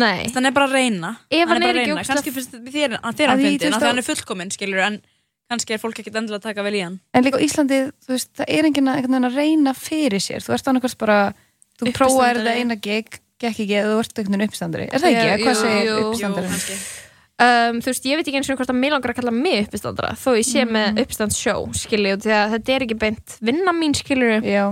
[0.00, 2.06] nei, hann er bara að reyna Ef hann bara er að ekki reyna.
[2.08, 4.98] kannski finnst þér, hann þér Að fyndin því á- hann er fullkomin, skilur en
[5.50, 8.14] kannski er fólk ekkert endilega að taka vel í hann En líka á Íslandi, þú
[8.16, 10.42] veist, það er enginn að, reyna fyrir sér.
[10.42, 11.18] Þú ert annarkvæmst bara,
[11.78, 12.44] þú prófaðir Uppistandari.
[12.44, 14.86] þetta eina gig, gekk ekki, eða þú ert einhvern veginn uppstandari.
[14.90, 15.26] Er það ekki?
[15.26, 16.78] Jú, Hvað segir uppstandari?
[17.36, 19.66] um, þú veist, ég veit ekki eins og hvort að mig langar að kalla mig
[19.66, 23.94] uppistandara þó ég sé með uppstandssjó skilju, því að þetta er ekki beint vinna mín
[23.96, 24.64] skilju, Já.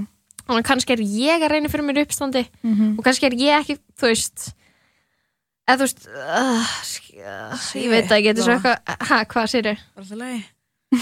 [0.48, 3.76] og kannski er ég að reyna fyrir mér uppstandi Mm og kannski er ég ekki,
[4.00, 4.48] þú veist
[5.68, 6.72] eða þú veist uh,
[7.80, 9.84] ég veit ekki, þetta er svo eitthvað hæ, hvað sér ég?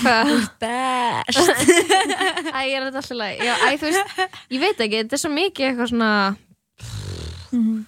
[0.02, 1.42] Best.
[2.52, 4.22] Æ, ég er þetta alltaf leið Já, æ, þú veist,
[4.52, 6.10] ég veit ekki, þetta er svo mikið eitthvað svona
[7.52, 7.82] Mhm.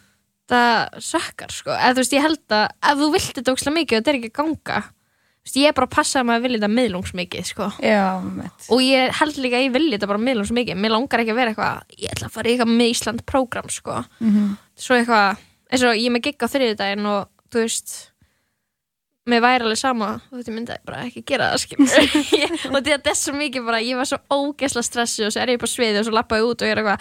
[0.51, 1.71] það sökkar, sko.
[1.73, 4.19] Eða þú veist, ég held að ef þú vilt þetta ókslega mikið og þetta er
[4.19, 7.47] ekki að ganga þú veist, ég er bara að passa að maður vilja þetta miðlungsmikið,
[7.49, 7.69] sko.
[7.85, 8.67] Já, mitt.
[8.69, 10.77] og ég held líka að ég vilja þetta bara miðlungsmikið.
[10.85, 13.71] Mér langar ekki að vera eitthvað, ég ætla að fara í eitthvað með Ísland prógram,
[13.73, 14.05] sko.
[14.21, 15.37] Mm svo eitthvað,
[15.71, 17.93] eins og ég er með gigg á þriðjudaginn og þú veist
[19.31, 21.61] mér væri alveg sama þú veist, ég myndi bara ekki gera það
[22.75, 25.61] og þetta er svo mikið bara, ég var svo ógesla stressi og svo er ég
[25.64, 27.01] á sviði og svo lappa ég út og ég er eitthvað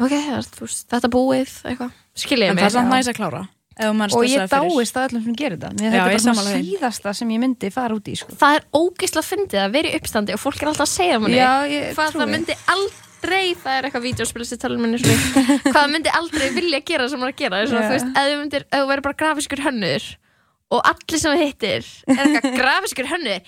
[0.00, 1.90] ok, það þú þetta búið eitthvað,
[2.24, 3.42] skilja en ég það er mig samt næs að klára
[3.80, 5.70] Og ég dáist að öllum sem gerir þetta.
[5.72, 8.34] Já, þetta er bara svona síðasta sem ég myndi fara út í, sko.
[8.36, 11.38] það er ógesla fyndið að vera í uppstandi og fólk er alltaf að segja manni
[11.38, 11.64] Já,
[11.96, 14.04] hvað það myndi aldrei það er eitthvað
[14.60, 14.84] tala um
[15.70, 17.56] hvað það myndi aldrei vilja gera sem maður að gera
[20.70, 23.40] Og allir sem hittir er eitthvað grafiskur hönnur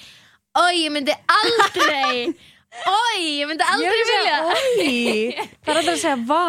[0.63, 2.27] oi, ég myndi aldrei
[2.89, 4.39] oi, ég myndi aldrei vilja
[4.83, 4.97] Í,
[5.63, 6.43] það er alltaf að segja vá.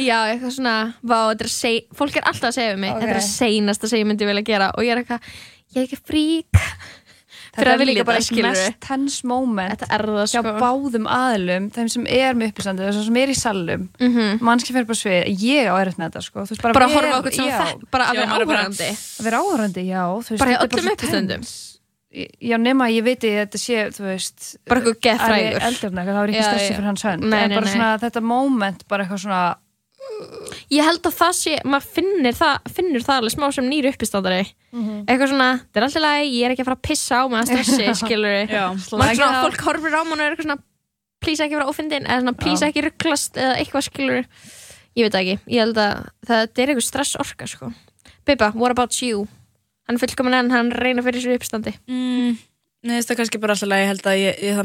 [0.00, 0.74] já, eitthvað svona
[1.12, 3.00] vá, er seg, fólk er alltaf að segja um mig Ok.
[3.04, 5.30] þetta er að seinasta sem ég myndi vilja gera og ég er eitthvað,
[5.76, 6.62] ég er ekki frík
[7.52, 10.52] Þetta er líka bara eitt mest tense moment þetta er það hjá sko.
[10.62, 14.38] báðum aðlum, þeim sem er með uppistandi, þessum sem er í salum, Mhm.
[14.40, 16.40] mannski fyrir bara svið, ég á með þetta, sko.
[16.46, 18.88] Þú veist, bara, bara að horfa á okkur sem þekk bara að vera er áhverjandi
[18.92, 20.02] að vera áhörandi, já.
[20.22, 21.42] Þú veist, Bara í er öllum uppistandum?
[22.40, 25.60] já, nema ég veit að þetta sé veist, bara eitthvað geðfrægur.
[25.62, 27.22] eldurna, það var ekki stressi fyrir hans hönd.
[28.00, 29.56] Þetta moment, bara eitthvað svona
[30.72, 34.46] ég held að það sé, maður finnir það finnur það alveg smá sem nýri uppistandari.
[34.72, 37.40] Eitthvað svona, þetta er alltaf læg ég er ekki að fara að pissa á mig
[37.42, 38.64] að stressi, skilur Já.
[38.72, 40.62] maður svona, fólk horfir á mann og er eitthvað svona
[41.22, 44.24] plýsa ekki vera ófindin, eða svona plýsa ekki rugglast eða eitthvað skilur
[44.98, 47.70] ég veit ekki, ég held að þetta er eitthvað stress orka sko.
[48.26, 49.26] Bibba, what about you?
[49.86, 52.40] hann er fullkomin en hann reyna fyrir sér uppstandi mm,
[52.82, 54.56] Nei, það er kannski bara alltaf leið, ég held að ég, ég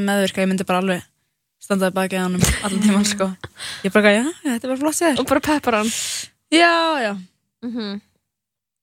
[1.58, 3.28] ég standaði baki að hann allan tíman, sko.
[3.86, 5.18] Ég bara, já, þetta er bara flott sér.
[5.20, 5.89] og bara peppar hann
[6.53, 7.14] Já, já.
[7.66, 8.01] mm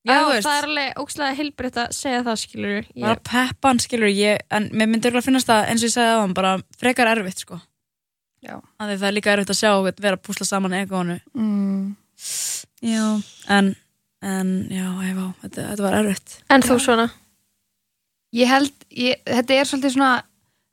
[0.04, 0.44] Já, Já, veist.
[0.44, 4.90] það er alveg ókslega heilbritt að segja það skilur Bara peppan, skilur ég, en mér
[4.90, 7.56] myndi örugglega finnast það, eins og ég segði á hann, bara frekar erfitt, sko.
[8.44, 8.58] Já.
[8.76, 11.16] Það er líka erfitt að sjá, að vera að púsla saman egónu.
[11.32, 11.94] Mm.
[12.84, 13.06] Já,
[13.56, 13.70] en,
[14.20, 16.36] en, já, ef á, þetta, þetta var erfitt.
[16.52, 17.08] En þú svona?
[18.36, 20.12] Ég held, ég, þetta er svolítið svona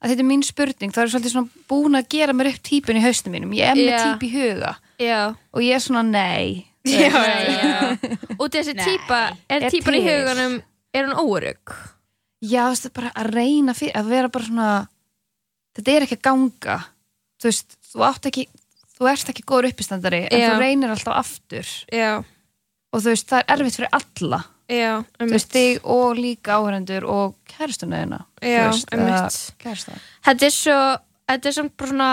[0.02, 2.98] að þetta er mín spurning, það er svolítið svona búin að gera mér upp típun
[2.98, 3.54] í haustum mínum.
[3.54, 4.04] Ég er með Já.
[4.08, 4.74] típ í huga.
[5.02, 5.20] Já,
[5.54, 6.66] og ég er svona nei.
[6.82, 7.98] Já, já.
[8.42, 8.86] Og þessi Nei.
[8.88, 10.56] típa, er Er típan í huganum
[10.98, 11.76] er hún órug?
[12.42, 14.70] Já, þú veist, bara að reyna fyrir, að vera bara svona
[15.78, 16.78] þetta er ekki að ganga.
[17.38, 18.48] Þú veist, þú átt ekki
[18.98, 20.48] þú ert ekki góður uppistandari en Já.
[20.50, 21.70] þú reynir alltaf aftur.
[22.92, 24.42] Og þú veist, það er erfitt fyrir alla.
[24.72, 28.68] Þú veist, þig og líka áhörendur og kæristuna Já,
[29.62, 30.78] kæristuna Þetta er svo,
[31.32, 32.12] þetta er svona bara svona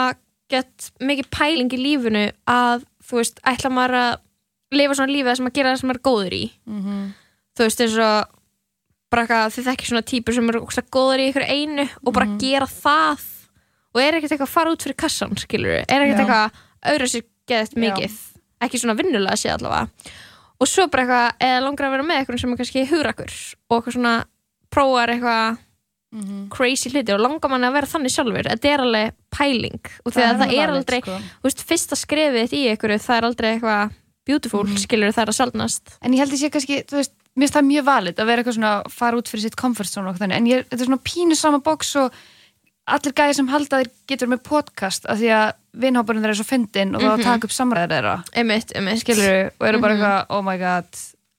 [0.48, 4.12] gett mikið pæling í lífinu að, þú veist, ætla maður að
[4.78, 6.44] lifa svona lífið sem að gera það sem maður er góður í.
[6.68, 7.08] Mm
[7.58, 8.36] þú veist, eins og
[9.08, 10.62] bara eitthvað, þið þekkir svona típur sem eru
[10.94, 13.26] góður í ykkur einu og bara gera það
[13.94, 16.22] og er ekkert eitthvað að fara út fyrir kassan, skilur er ekkert Já.
[16.22, 17.80] eitthvað að auðra sér geðast Já.
[17.82, 18.18] mikið.
[18.58, 20.12] Ekki svona vinnulega sé allavega.
[20.58, 23.76] Og svo bara eitthvað, eða langar að vera með eitthvað sem er kannski hugrakur og
[23.78, 24.14] eitthvað svona
[24.70, 25.58] prófar eitthvað
[26.54, 29.90] crazy hluti og langar manni að vera þannig sjálfur þetta er alveg pæling.
[30.06, 31.16] Og þegar það er aldrei, sko.
[31.44, 33.92] veist, fyrsta skrefið í ykkur, það er aldrei eitthvað
[34.28, 37.44] beautiful, skilur það er að sjálfnast En ég held að sé kannski, þú veist, mér
[37.46, 40.36] finnst það mjög valid að vera eitthvað svona, fara út fyrir sitt comfort zone þannig,
[40.40, 42.18] en ég, þetta er svona pínu sama box og
[42.88, 45.46] allir gæði sem halda þeir getur með podcast af því að
[45.76, 47.20] vinhóparinn þeirra er svo fyndin og þá Mhm.
[47.20, 48.16] að taka upp samræðir þeirra.
[48.32, 49.00] Einmitt, einmitt.
[49.04, 50.00] Skilur og eru bara Mhm.
[50.02, 50.88] eitthvað, oh my god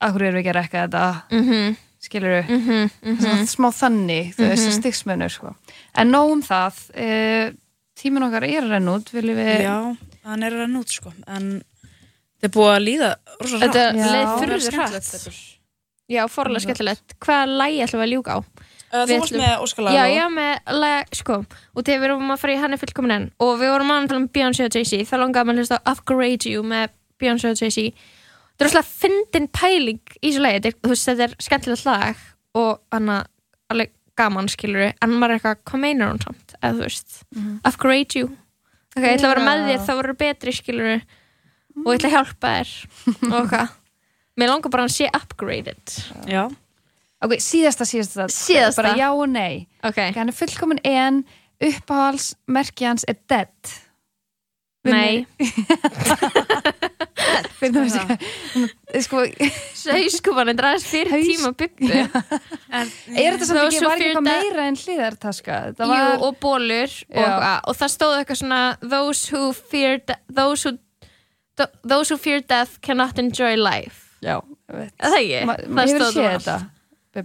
[0.01, 4.77] akkur erum við ekki að rekka þetta skilur mhm, mhm smá þannig, þú veist, Mhm.
[4.79, 5.55] stigsmönur sko.
[5.95, 7.53] en nóg um það e,
[7.99, 11.61] tíminn okkar er að renna út við Já, hann er að renna út, sko, en
[12.39, 13.15] þetta er búið að líða.
[13.43, 14.11] Þetta Já.
[14.13, 15.39] leið þetta er.
[16.09, 18.39] Já, forlega skemmtilegt Hvaða lægi ætlum við að ljúka á?
[18.89, 22.39] Uh, Þú varst með Óskalag Já, já, með lag, sko Og þegar við erum að
[22.41, 25.05] fara í hann er fullkomin enn Og við vorum að tala um Beyoncé og Jay-Z
[25.11, 27.85] Það langaði að maður hlusta Upgrade You með Beyoncé og Jay-Z
[28.59, 30.59] Það er alltaf fyndin pæling í þessu lagi.
[30.59, 32.15] Þetta er- Þú veist, þetta er skemmtilegt lag
[32.59, 33.09] Og hann
[33.71, 36.55] alveg gaman skilur En maður er eitthvað, hvað meinar hún samt?
[36.61, 37.19] Eða þú veist,
[37.65, 38.27] Upgrade You.
[38.97, 41.01] Ok, ég ætla að vera með þér, þá verður betri skilur
[41.85, 42.71] Og ég ætla að hjálpa þér.
[43.29, 43.75] Og hvað?
[44.39, 45.93] Mér langar bara að hann sé upgraded.
[46.27, 46.43] Já,
[47.23, 48.81] ok, síðasta, síðasta, Síðasta.
[48.83, 49.67] bara já og nei.
[49.83, 51.21] Ok, hann er fullkomin en
[51.63, 53.51] uppáhals merki hans er dead.
[54.87, 55.25] Nei
[57.59, 57.77] Við
[58.99, 61.89] ekki sko, er dræðist fyrir tíma byggu.
[61.89, 62.89] Er
[63.35, 65.59] þetta samt ekki, var ekki eitthvað meira en hliðartaska?
[65.69, 70.77] Þetta Jú, og bólur og, það stóð eitthvað svona those who fear those who
[71.83, 74.05] those who fear death cannot enjoy life.
[74.23, 74.93] Já, ég veit.
[74.99, 75.39] Er það ekki?
[75.45, 76.67] Það maður hefur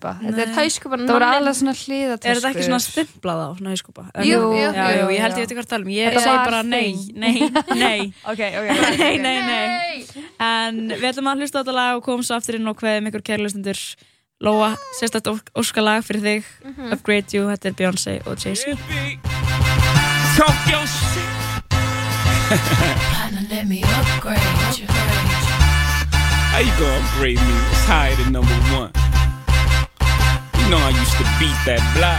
[0.03, 2.31] það þetta er Hauskúpan Það voru alveg svona hliðatöskur.
[2.31, 4.05] Er þetta ekki svona stimplað á svona hauskúpa?
[4.25, 5.93] Jú, jú, jú, jú, ég held ég veit ekki hvað að tala um.
[5.95, 7.37] Ég Þetta segi bara nei, nei,
[7.79, 8.01] nei.
[8.31, 8.67] Ok, ok.
[8.99, 12.59] Nei, nei, nei En við ætlum að hlusta á þetta lag og komum svo aftur
[12.59, 13.81] inn og kveðum ykkur kærlustundur
[14.45, 16.49] Lóa, sérstætt óskalag fyrir þig.
[16.93, 18.67] Upgrade You, þetta er Beyoncé og Jay-Z.
[18.67, 18.79] Shit.
[23.51, 24.39] Let me upgrade
[24.79, 24.87] you.
[24.89, 27.55] How you gonna upgrade me?
[27.71, 29.04] It's higher than number one.
[30.75, 32.19] You know I used to beat that block.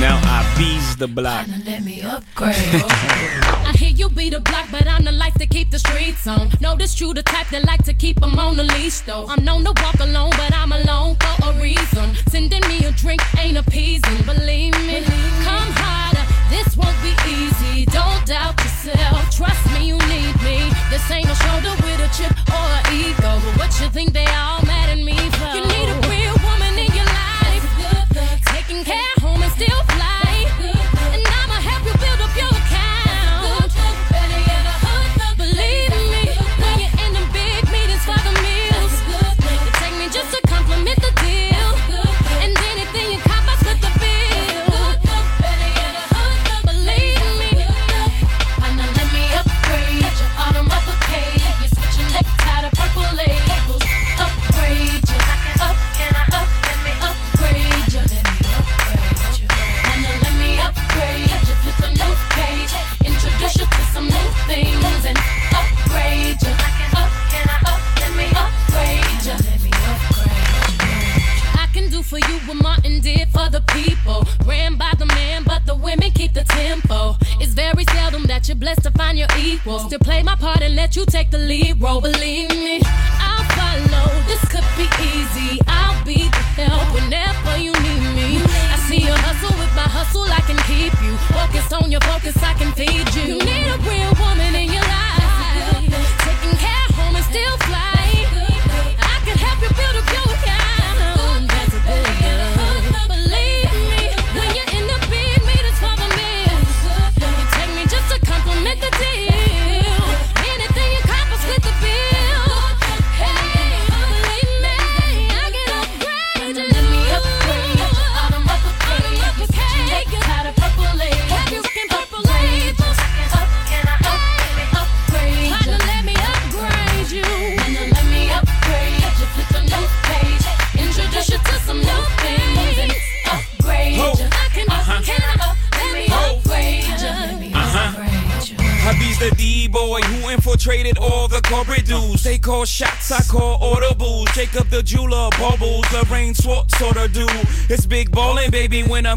[0.00, 1.46] Now I bees the block.
[1.66, 2.56] Let me upgrade.
[3.68, 6.48] I hear you be the block, but I'm the life to keep the streets on.
[6.62, 9.26] Notice you the type that like to keep them on the leash, though.
[9.28, 12.16] I'm known to walk alone, but I'm alone for a reason.
[12.32, 15.04] Sending me a drink ain't appeasing, believe me.
[15.44, 17.84] Come harder, this won't be easy.
[17.92, 20.64] Don't doubt yourself, trust me, you need me.
[20.88, 24.28] This ain't a shoulder with a chip or an ego, but what you think they
[24.32, 25.52] all mad at me for?
[25.52, 26.19] You need a real
[28.84, 29.09] can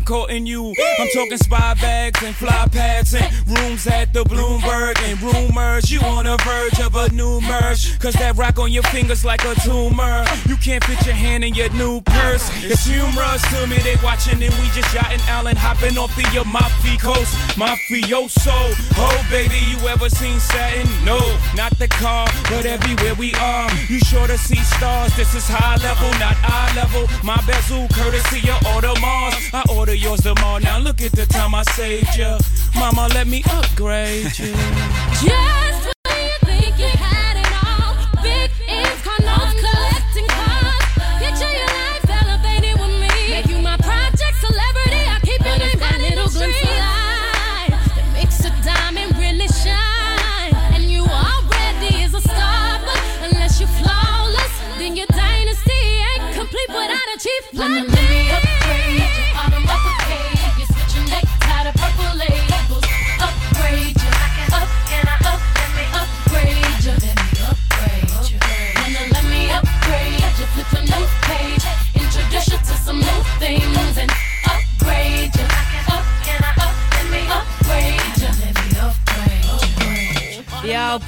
[0.05, 0.73] I'm you.
[0.99, 2.92] I'm talking spy bags and fly pads
[7.11, 7.97] new merge.
[7.99, 10.25] Cause that rock on your fingers like a tumor.
[10.47, 12.49] You can't fit your hand in your new purse.
[12.63, 16.97] It's humorous to me, they watching and we just yachting Allen hopping off the Amalfi
[16.97, 17.33] coast.
[17.57, 20.87] Mafioso, oh baby, you ever seen satin?
[21.05, 21.19] No,
[21.55, 23.69] not the car, but everywhere we are.
[23.89, 27.07] You sure to see stars, this is high level, not eye level.
[27.23, 29.53] My bezel, courtesy of Audemars.
[29.53, 30.59] I order yours tomorrow.
[30.59, 32.37] Now look at the time I saved you.
[32.75, 34.53] Mama, let me upgrade you.
[35.21, 35.62] Just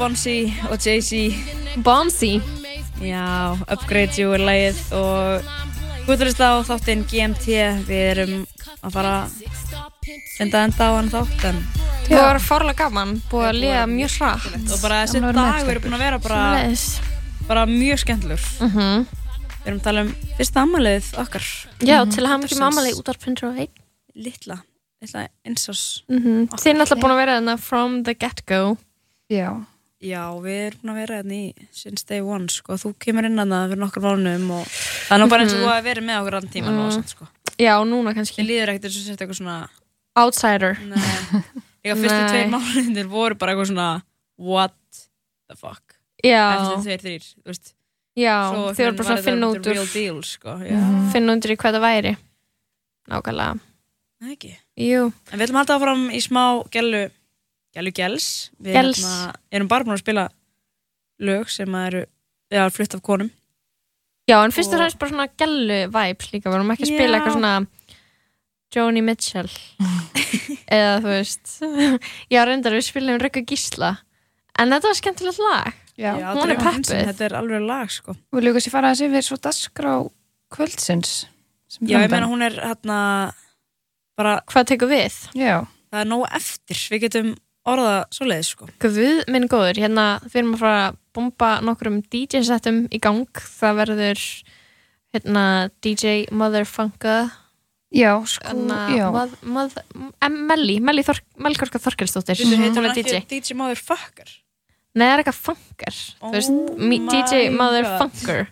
[0.06, 1.34] Bonsi og Jay-Z.
[1.82, 2.36] Bonsi?
[3.01, 5.47] Já, Upgrade You er lagið og
[6.06, 7.47] húturist á þáttinn GMT
[7.88, 8.36] við erum
[8.86, 9.16] að fara
[10.45, 11.58] enda enda á hann þátt en
[12.06, 14.47] Það var fárlega gaman, búið að liða mjög hratt.
[14.62, 16.41] Og bara þessi dagur er búin að vera bara,
[17.49, 19.06] bara mjög skemmtlur Mhm.
[19.10, 21.45] Við erum að tala um fyrsta ammaliðið okkar.
[21.82, 23.70] Já, til að hafa mikið mammalegi út af 101
[24.16, 24.62] Littla,
[25.01, 26.45] litla einsás Mhm.
[26.53, 28.78] Þið er náttúrulega búin að vera þarna from the get-go.
[29.32, 29.66] Já,
[30.06, 33.41] Já, við erum búin að vera hérna í since day one sko, þú kemur inn
[33.41, 36.06] að það fyrir nokkur mánum og það er nú bara eins og þú hafi verið
[36.06, 36.82] með okkur annan tíma mm.
[36.84, 37.28] og sko.
[37.56, 38.41] Já, núna kannski.
[38.41, 39.58] Þið líður ekkert eins og sett eitthvað svona
[40.16, 40.78] Outsider.
[40.91, 40.99] Nei,
[41.86, 42.30] Líka fyrstu Nei.
[42.32, 43.89] tveir mánuðinir voru bara eitthvað svona
[44.38, 44.78] What
[45.49, 45.97] the fuck?
[46.26, 47.74] Já, Eftir tveir, þrýr, þú veist.
[48.16, 50.80] Já, Svo þið voru bara svona að finna út úr real deal, sko Já,
[51.14, 52.16] finna út úr hvað það væri.
[53.12, 53.60] Nákvæmlega.
[54.22, 54.56] Það ekki.
[54.86, 56.43] Jú, En við ætlum að halda áfram í smá
[56.74, 57.06] gælu
[57.76, 58.28] Gælu gæls
[58.64, 59.02] Við Gels.
[59.04, 60.28] hérna, erum bara búin að spila
[61.22, 62.04] lög sem að eru
[62.54, 63.32] Já, flutt af konum
[64.30, 66.92] já, en fyrst og Og- fremst bara svona gælu vibes líka, við erum ekki að
[66.92, 66.96] Já.
[66.98, 67.68] spila eitthvað svona
[68.76, 69.50] Joni Mitchell
[70.76, 71.54] eða þú veist
[72.34, 73.94] Já, reyndar við spilum Röggu Gísla
[74.60, 76.12] en þetta var skemmtilegt lag já.
[76.20, 76.74] Já, hún er Drauma peppuð.
[76.74, 79.94] Hansen, Þetta er alveg lag, sko Við ljúkast ég fara að sé við svo dasgrá
[80.56, 81.14] kvöldsins
[81.72, 82.12] sem Já, ég framöndan.
[82.12, 83.00] meina hún er hérna
[84.18, 85.16] bara, Hvað tekur við?
[85.36, 87.32] Já, það er nóg eftir Við getum
[87.70, 88.70] orða svoleiðis, sko.
[88.82, 88.99] Guð
[89.32, 93.41] minn góður, hérna við erum að fara að bomba nokkrum DJ-settum í gang.
[93.59, 94.24] Það verður
[95.16, 95.45] hérna
[95.86, 97.18] DJ Motherfunka
[97.95, 100.30] já, sko, hérna, já.
[100.30, 102.41] Melli, Melli Þor, Melkorka Þorkelsdóttir.
[102.41, 104.36] Við heitum hún er ekki DJ DJ Motherfucker?
[104.95, 107.49] Nei, það er eitthvað funkar Oh DJ.
[107.51, 108.45] Motherfunker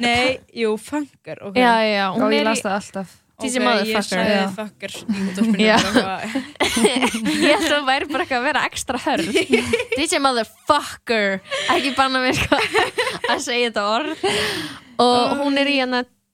[0.00, 1.60] Nei, jú, funker okay.
[1.62, 3.06] Já, já, Já, hún ég er í
[3.38, 4.94] það alltaf DJ Ok, Motherfucker, Ég sagði fucker
[5.62, 6.24] í eitthvað.
[6.88, 9.38] Ég held að það væri bara eitthvað að vera ekstra hörð.
[9.98, 11.38] DJ Motherfucker.
[11.76, 12.58] Ekki banna mér sko
[13.32, 14.26] að segja þetta orð.
[15.04, 15.78] Og hún er í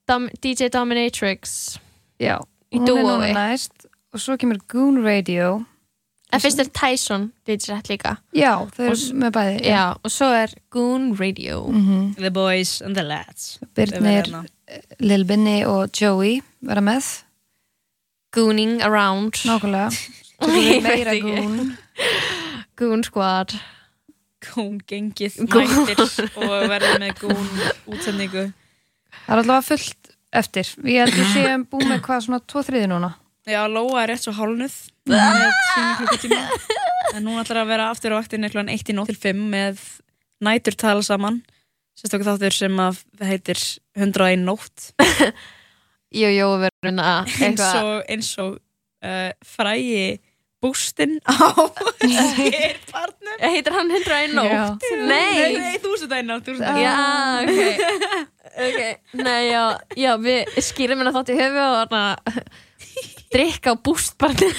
[0.09, 1.77] Dom, DJ Dominatrix.
[2.21, 2.39] Já,
[2.73, 3.87] Í næst.
[4.15, 5.59] Og svo kemur Goon Radio
[6.35, 8.17] En fyrst er Tyson rétt líka.
[8.35, 11.61] Já, þau eru með bæði Já, og svo er Goon Radio.
[11.71, 12.15] Mhm.
[12.17, 13.59] The boys and the lads.
[13.75, 14.27] Birnir,
[14.99, 17.23] Lil Binni og Joey vera með.
[18.35, 19.39] Gooning Around.
[19.47, 19.89] Nákvæmlega.
[20.83, 21.77] Meira gún
[22.75, 23.03] Goon.
[23.03, 23.55] Squad.
[24.43, 27.47] Gún gengið mætir og verður með gún
[27.87, 28.49] útsendingu.
[29.25, 30.73] Það er allavega fullt eftir.
[30.83, 33.13] Ég held við séum búið með hvað svona tvo þriði núna.
[33.47, 34.75] Já, Lóa er rétt svo hálnuð
[37.15, 38.63] en hún ætlar að vera aftur á vaktinni kl.
[38.65, 39.83] 1 í nótt til 5 með
[40.45, 41.41] nætur tala saman
[41.95, 43.61] sérstaklega þáttur sem að heitir
[43.95, 44.89] 101 nótt
[46.15, 48.57] jú, við erum að eins eitthvað og,
[49.05, 50.07] uh, frægi
[50.63, 51.37] bústinn á
[52.01, 54.85] skýrpartnum Heitir hann 101 nótt?
[55.05, 56.95] Nei, Nei, nei, þúsund nótt þúsund einn Já,
[57.43, 58.79] ok Ok,
[59.19, 59.63] nei, já,
[59.99, 62.03] já, við skýrum hérna þátt í höfu og þarna
[63.33, 64.49] drikka á bústbarni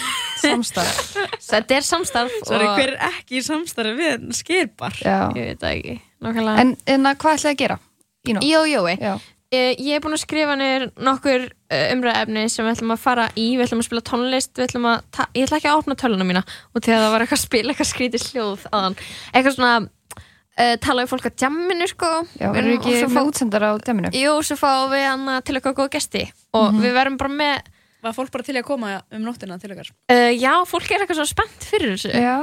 [0.41, 1.17] Samstarf
[1.47, 4.99] Þetta er samstarf Sorry, og hver er ekki í samstarfi við skýrbar?
[5.03, 5.19] Já.
[5.37, 5.95] Ég veit það ekki,
[6.27, 7.79] nákvæmlega En, en að hvað ætlaði að gera?
[8.27, 8.45] Nótt?
[8.51, 9.15] Jó, jói Já.
[9.55, 13.45] Eh, Ég er búin að skrifa niður nokkur umræðefni sem við ætlum að fara í
[13.55, 16.27] við ætlum að spila tónlist, við ætlum að ta- ég ætla ekki að opna töluna
[16.27, 16.43] mína
[16.75, 18.97] og til að það var eitthvað að spila eitthvað skrítið sljóð aðan
[19.31, 22.11] eitthvað svona uh, tala um fólk að jamminu sko
[22.43, 24.11] Já, Við eru erum- ekki og svo með fá- útsendara á deminu?
[24.19, 26.25] Jú, svo fáum við hann til eitthvað góða gesti
[26.59, 26.83] og Mhm.
[26.83, 27.73] við verðum bara með
[28.07, 29.91] Var fólk bara til að koma um nóttina til ykkar?
[30.15, 32.13] uh, já, fólk er eitthvað svo spennt fyrir þessu.
[32.15, 32.37] Já.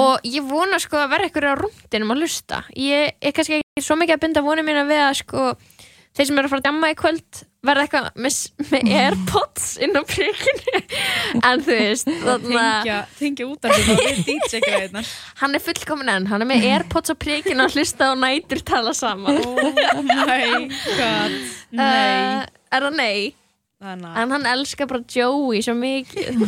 [0.00, 3.84] og ég vona sko að vera eitthvað á rúndinum að lusta ég er kannski ekki
[3.86, 5.46] svo mikið að binda vonið mína við að sko
[6.10, 8.36] þeir sem eru að fara að djamma í kvöld verða eitthvað með,
[8.72, 10.80] með airpods inn á prikinu
[11.50, 15.02] en þú veist þarna, Tengja, tengja út af því
[15.42, 16.26] hann er fullkomin enn.
[16.30, 19.38] Hann er með airpods á prikinu að hlusta og nætur tala saman.
[19.44, 20.66] Oh my
[20.96, 21.36] god.
[21.70, 21.84] Nei.
[21.84, 23.30] uh, er það nei?
[23.80, 26.34] Þannig en hann elskar bara Joey svo mikið.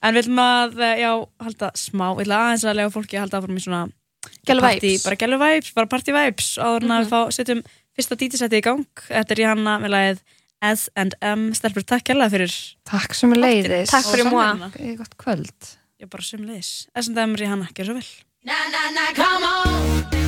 [0.00, 1.10] En við ætlum að, eh, já,
[1.44, 3.80] halda smá, við ætlum aðeins að lega fólki að halda áfram í svona
[4.48, 5.04] Gælu vibes.
[5.04, 7.62] Bara gælu vibes, bara party vibes áður en að við fá, setjum
[7.96, 8.86] fyrsta dítisetti í gang.
[9.08, 10.22] Þetta er Janna með lagið
[10.70, 12.56] S&M Stelpur, takk kærlega fyrir
[12.88, 14.72] Takk sem er leiðis Takk fyrir samveruna.
[14.76, 15.74] Ég gott kvöld.
[16.00, 18.08] Ég bara sem leiðis S&M Rihanna, gjör svo vel.
[18.44, 20.19] Nah, nah, nah, come on.